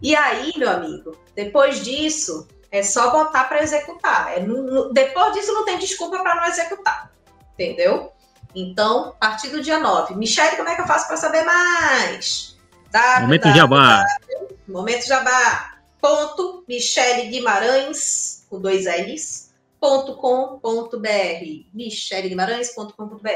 [0.00, 4.36] E aí, meu amigo, depois disso, é só botar para executar.
[4.36, 7.12] É, no, depois disso, não tem desculpa para não executar.
[7.52, 8.12] Entendeu?
[8.54, 10.14] Então, a partir do dia 9.
[10.14, 12.56] Michelle, como é que eu faço para saber mais?
[13.22, 14.04] Momento Jabá.
[14.68, 15.73] Momento Jabá.
[16.04, 21.08] Ponto Michele Guimarães, com dois L's, ponto com ponto br.
[21.72, 23.30] micheleguimarães.com.br.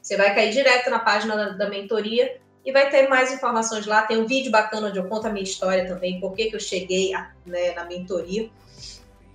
[0.00, 4.00] Você vai cair direto na página da, da mentoria e vai ter mais informações lá.
[4.00, 6.60] Tem um vídeo bacana onde eu conto a minha história também, por que, que eu
[6.60, 8.48] cheguei a, né, na mentoria.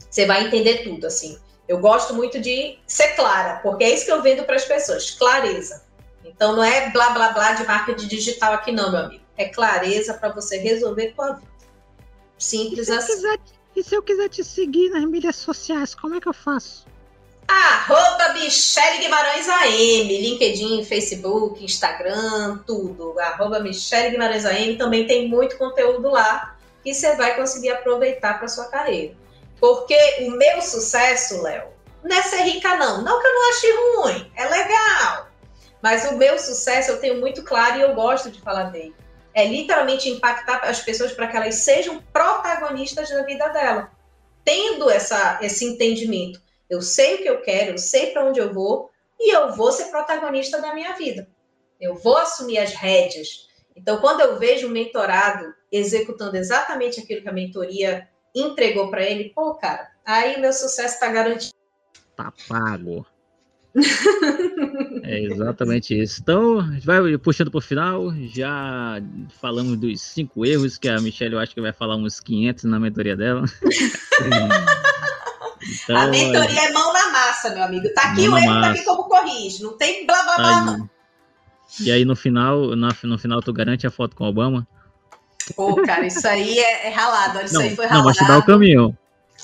[0.10, 1.38] Você vai entender tudo, assim.
[1.68, 5.12] Eu gosto muito de ser clara, porque é isso que eu vendo para as pessoas,
[5.12, 5.86] clareza.
[6.26, 9.24] Então não é blá blá blá de marketing digital aqui não, meu amigo.
[9.38, 11.51] É clareza para você resolver tua vida.
[12.42, 13.14] Simples e assim.
[13.14, 13.40] Quiser,
[13.76, 16.86] e se eu quiser te seguir nas mídias sociais, como é que eu faço?
[17.48, 23.20] Arroba Michele Guimarães AM, LinkedIn, Facebook, Instagram, tudo.
[23.20, 28.48] Arroba Michele Guimarães AM também tem muito conteúdo lá que você vai conseguir aproveitar para
[28.48, 29.16] sua carreira.
[29.60, 31.68] Porque o meu sucesso, Léo,
[32.04, 33.04] não é ser rica, não.
[33.04, 35.28] Não que eu não ache ruim, é legal.
[35.80, 38.96] Mas o meu sucesso eu tenho muito claro e eu gosto de falar dele.
[39.34, 43.92] É literalmente impactar as pessoas para que elas sejam protagonistas da vida dela.
[44.44, 48.54] Tendo essa, esse entendimento eu sei o que eu quero, eu sei para onde eu
[48.54, 51.28] vou e eu vou ser protagonista da minha vida.
[51.82, 53.50] Eu vou assumir as rédeas.
[53.76, 59.34] Então, quando eu vejo um mentorado executando exatamente aquilo que a mentoria entregou para ele,
[59.36, 61.54] pô, cara, aí meu sucesso está garantido.
[62.16, 63.06] Tá pago.
[65.04, 66.20] É exatamente isso.
[66.22, 68.14] Então, a gente vai puxando para o final.
[68.34, 69.02] Já
[69.40, 72.80] falamos dos cinco erros que a Michelle, eu acho que vai falar uns 500 na
[72.80, 73.46] mentoria dela.
[75.84, 77.88] Então, a mentoria é mão na massa, meu amigo.
[77.94, 79.62] Tá aqui o erro, tá aqui como corrige.
[79.62, 80.90] Não tem blá blá blá, não.
[81.80, 84.68] E aí no final, no, no final tu garante a foto com o Obama?
[85.56, 87.42] Pô, cara, isso aí é, é ralado.
[87.42, 88.00] Isso não, aí foi ralado.
[88.00, 88.98] Não, mas te dá o caminho.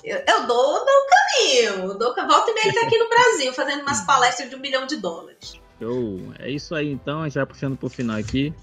[0.04, 1.92] Eu, eu dou, o caminho.
[1.92, 4.86] Eu dou, volta e meia tá aqui no Brasil, fazendo umas palestras de um milhão
[4.86, 5.60] de dólares.
[5.80, 6.34] Show.
[6.40, 7.22] É isso aí, então.
[7.22, 8.54] A gente vai puxando pro final aqui.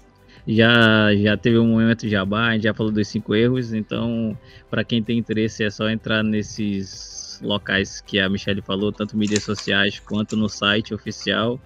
[0.47, 3.73] Já, já teve um momento jabá, a gente já falou dos cinco erros.
[3.73, 4.37] Então,
[4.69, 9.43] para quem tem interesse, é só entrar nesses locais que a Michelle falou, tanto mídias
[9.43, 11.59] sociais quanto no site oficial.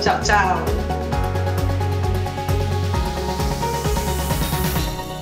[0.00, 0.64] Tchau, tchau.